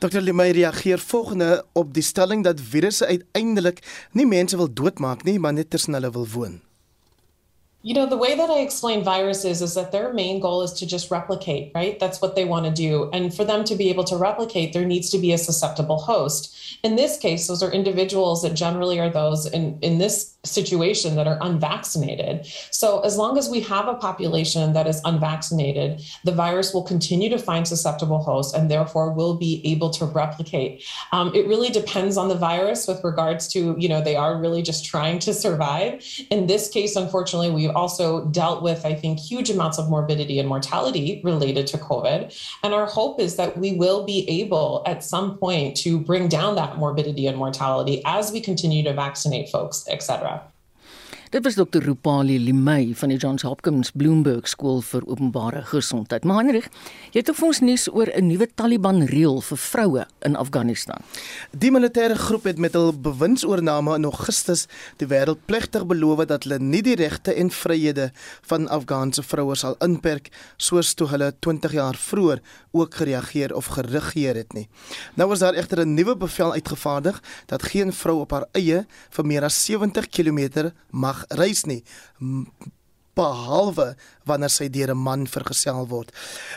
[0.01, 0.21] Dr.
[0.21, 3.83] Lemay reageer volgende op die stelling dat virusse uiteindelik
[4.17, 6.55] nie mense wil doodmaak nie, maar net tussen hulle wil woon.
[7.83, 10.85] You know, the way that I explain viruses is that their main goal is to
[10.85, 11.99] just replicate, right?
[11.99, 13.09] That's what they want to do.
[13.11, 16.77] And for them to be able to replicate, there needs to be a susceptible host.
[16.83, 21.27] In this case, those are individuals that generally are those in, in this situation that
[21.27, 22.45] are unvaccinated.
[22.71, 27.29] So, as long as we have a population that is unvaccinated, the virus will continue
[27.29, 30.83] to find susceptible hosts and therefore will be able to replicate.
[31.11, 34.61] Um, it really depends on the virus with regards to, you know, they are really
[34.61, 36.03] just trying to survive.
[36.29, 40.47] In this case, unfortunately, we've also dealt with, I think, huge amounts of morbidity and
[40.47, 42.33] mortality related to COVID.
[42.63, 46.55] And our hope is that we will be able at some point to bring down
[46.55, 50.43] that morbidity and mortality as we continue to vaccinate folks, et cetera.
[51.31, 51.79] Dit was Dr.
[51.79, 56.25] Rupali Limay van die Johns Hopkins Bloomberg Skool vir Openbare Gesondheid.
[56.27, 56.65] Maar Heinrich,
[57.13, 60.99] jy het ook vir ons nuus oor 'n nuwe Taliban reël vir vroue in Afghanistan.
[61.55, 64.67] Die militêre groep het met hul bewindsoorname in Augustus
[64.97, 68.11] die wêreld plegtig beloof dat hulle nie die regte en vryhede
[68.41, 74.35] van Afghaanse vroue sal inperk soos toe hulle 20 jaar vroeër ook gereageer of geregeer
[74.35, 74.67] het nie.
[75.15, 79.25] Nou is daar egter 'n nuwe bevel uitgevaardig dat geen vrou op haar eie vir
[79.25, 81.83] meer as 70 km mag reis nie
[83.13, 86.11] behalwe wanneer sy deur 'n man vergesel word.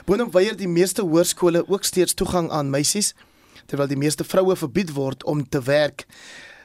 [0.06, 3.14] Boonop weier die meeste hoërskole ook steeds toegang aan meisies
[3.66, 6.06] terwyl die meeste vroue verbied word om te werk.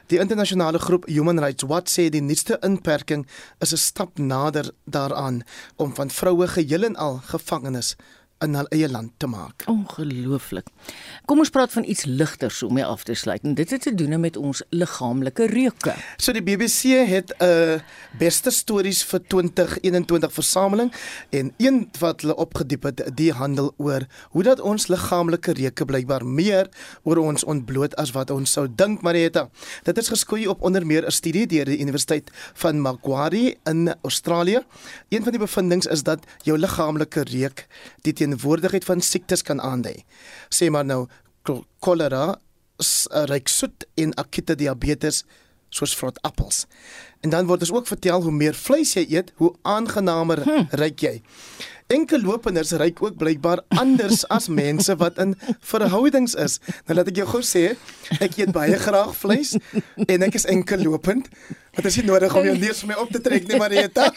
[0.06, 3.26] Die internasionale groep Human Rights Watch sê die nuutste inperking
[3.60, 5.42] is 'n stap nader daaraan
[5.76, 7.96] om van vroue geheel en al gevangenes
[8.44, 9.64] in hul eie land te maak.
[9.70, 10.68] Ongelooflik.
[11.28, 13.42] Kom ons praat van iets ligter so om mee af te sluit.
[13.44, 15.94] En dit het te doen met ons liggaamlike reuke.
[16.16, 17.80] So die BBC het 'n uh,
[18.18, 20.92] beste stories vir 2021 versameling
[21.30, 26.26] en een wat hulle opgediep het, die handel oor hoe dat ons liggaamlike reuke blykbaar
[26.26, 26.68] meer
[27.02, 29.48] oor ons ontbloot as wat ons sou dink, Marieta.
[29.82, 34.60] Dit is geskoei op onder meer 'n studie deur die Universiteit van Macquarie in Australië.
[35.08, 37.66] Een van die bevindinge is dat jou liggaamlike reuk
[38.02, 40.04] die teenwoordigheid van siektes kan aandui.
[40.54, 41.06] Sê maar nou
[41.82, 42.38] kolera,
[43.30, 45.24] ryk soet en akute diabetes
[45.70, 46.64] soos vrot appels.
[47.20, 50.70] En dan word ons ook vertel hoe meer vleis jy eet, hoe aangenamer hm.
[50.80, 51.14] ryk jy.
[51.90, 55.34] Enkel lopenders ryk ook blykbaar anders as mense wat in
[55.72, 56.60] verhoudings is.
[56.86, 57.64] Nou laat ek jou gou sê,
[58.22, 59.56] ek eet baie graag vleis
[60.06, 61.26] en ek is enkel lopend.
[61.70, 64.08] Wat is nie nodig om jou neus vir my op te trek nie, Marieta.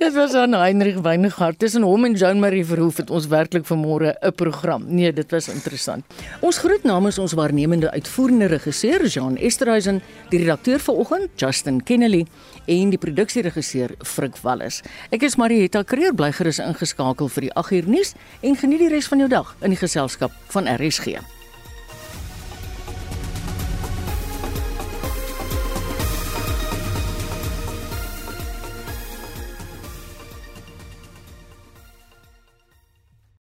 [0.00, 1.60] Dit was aan Heinrich Weingart.
[1.62, 4.82] Tussen hom en Joan Marie Verhoef het ons werklik vanmôre 'n program.
[4.88, 6.02] Nee, dit was interessant.
[6.40, 12.24] Ons groet namens ons waarnemende uitvoerende regisseur Jean Esterhuizen, die redakteur vanoggend Justin Kennedy
[12.66, 14.82] en die produksieregisseur Frik Wallis.
[15.10, 19.10] Ek is Marieta Kreer bly gerus ingeskakel vir die 8uur nuus en geniet die res
[19.10, 21.18] van jou dag in die geselskap van RSG.